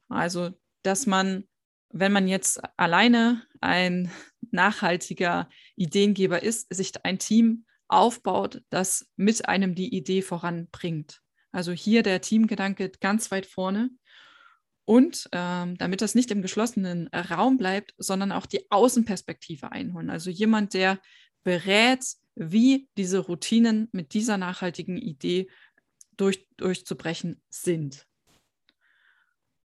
Also, 0.08 0.50
dass 0.82 1.06
man, 1.06 1.46
wenn 1.90 2.12
man 2.12 2.28
jetzt 2.28 2.60
alleine 2.78 3.44
ein 3.60 4.10
nachhaltiger 4.50 5.48
Ideengeber 5.76 6.42
ist, 6.42 6.72
sich 6.72 6.92
ein 7.04 7.18
Team 7.18 7.66
aufbaut, 7.88 8.62
das 8.70 9.06
mit 9.16 9.48
einem 9.48 9.74
die 9.74 9.94
Idee 9.94 10.22
voranbringt. 10.22 11.20
Also 11.50 11.72
hier 11.72 12.02
der 12.02 12.20
Teamgedanke 12.20 12.90
ganz 13.00 13.30
weit 13.30 13.46
vorne. 13.46 13.90
Und 14.88 15.28
ähm, 15.32 15.76
damit 15.76 16.00
das 16.00 16.14
nicht 16.14 16.30
im 16.30 16.40
geschlossenen 16.40 17.08
Raum 17.08 17.58
bleibt, 17.58 17.92
sondern 17.98 18.32
auch 18.32 18.46
die 18.46 18.70
Außenperspektive 18.70 19.70
einholen. 19.70 20.08
Also 20.08 20.30
jemand, 20.30 20.72
der 20.72 20.98
berät, 21.44 22.06
wie 22.36 22.88
diese 22.96 23.18
Routinen 23.18 23.90
mit 23.92 24.14
dieser 24.14 24.38
nachhaltigen 24.38 24.96
Idee 24.96 25.50
durch, 26.16 26.46
durchzubrechen 26.56 27.42
sind. 27.50 28.06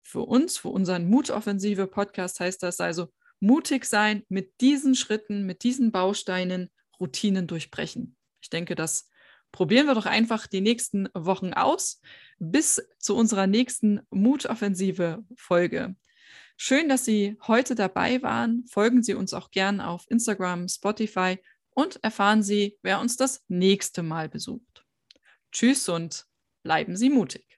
Für 0.01 0.23
uns, 0.23 0.57
für 0.57 0.67
unseren 0.67 1.09
Mutoffensive 1.09 1.87
Podcast 1.87 2.41
heißt 2.41 2.61
das 2.61 2.81
also 2.81 3.07
mutig 3.39 3.85
sein, 3.85 4.23
mit 4.27 4.59
diesen 4.59 4.93
Schritten, 4.93 5.45
mit 5.45 5.63
diesen 5.63 5.93
Bausteinen 5.93 6.69
Routinen 6.99 7.47
durchbrechen. 7.47 8.17
Ich 8.41 8.49
denke, 8.49 8.75
das 8.75 9.09
probieren 9.53 9.87
wir 9.87 9.95
doch 9.95 10.05
einfach 10.05 10.47
die 10.47 10.59
nächsten 10.59 11.07
Wochen 11.13 11.53
aus 11.53 12.01
bis 12.51 12.81
zu 12.99 13.15
unserer 13.15 13.47
nächsten 13.47 14.01
Mutoffensive 14.09 15.23
Folge. 15.35 15.95
Schön, 16.57 16.89
dass 16.89 17.05
Sie 17.05 17.37
heute 17.47 17.75
dabei 17.75 18.21
waren. 18.21 18.65
Folgen 18.67 19.03
Sie 19.03 19.13
uns 19.13 19.33
auch 19.33 19.51
gern 19.51 19.81
auf 19.81 20.05
Instagram, 20.09 20.67
Spotify 20.67 21.39
und 21.71 22.03
erfahren 22.03 22.43
Sie, 22.43 22.77
wer 22.81 22.99
uns 22.99 23.17
das 23.17 23.43
nächste 23.47 24.03
Mal 24.03 24.29
besucht. 24.29 24.85
Tschüss 25.51 25.89
und 25.89 26.25
bleiben 26.63 26.95
Sie 26.95 27.09
mutig. 27.09 27.52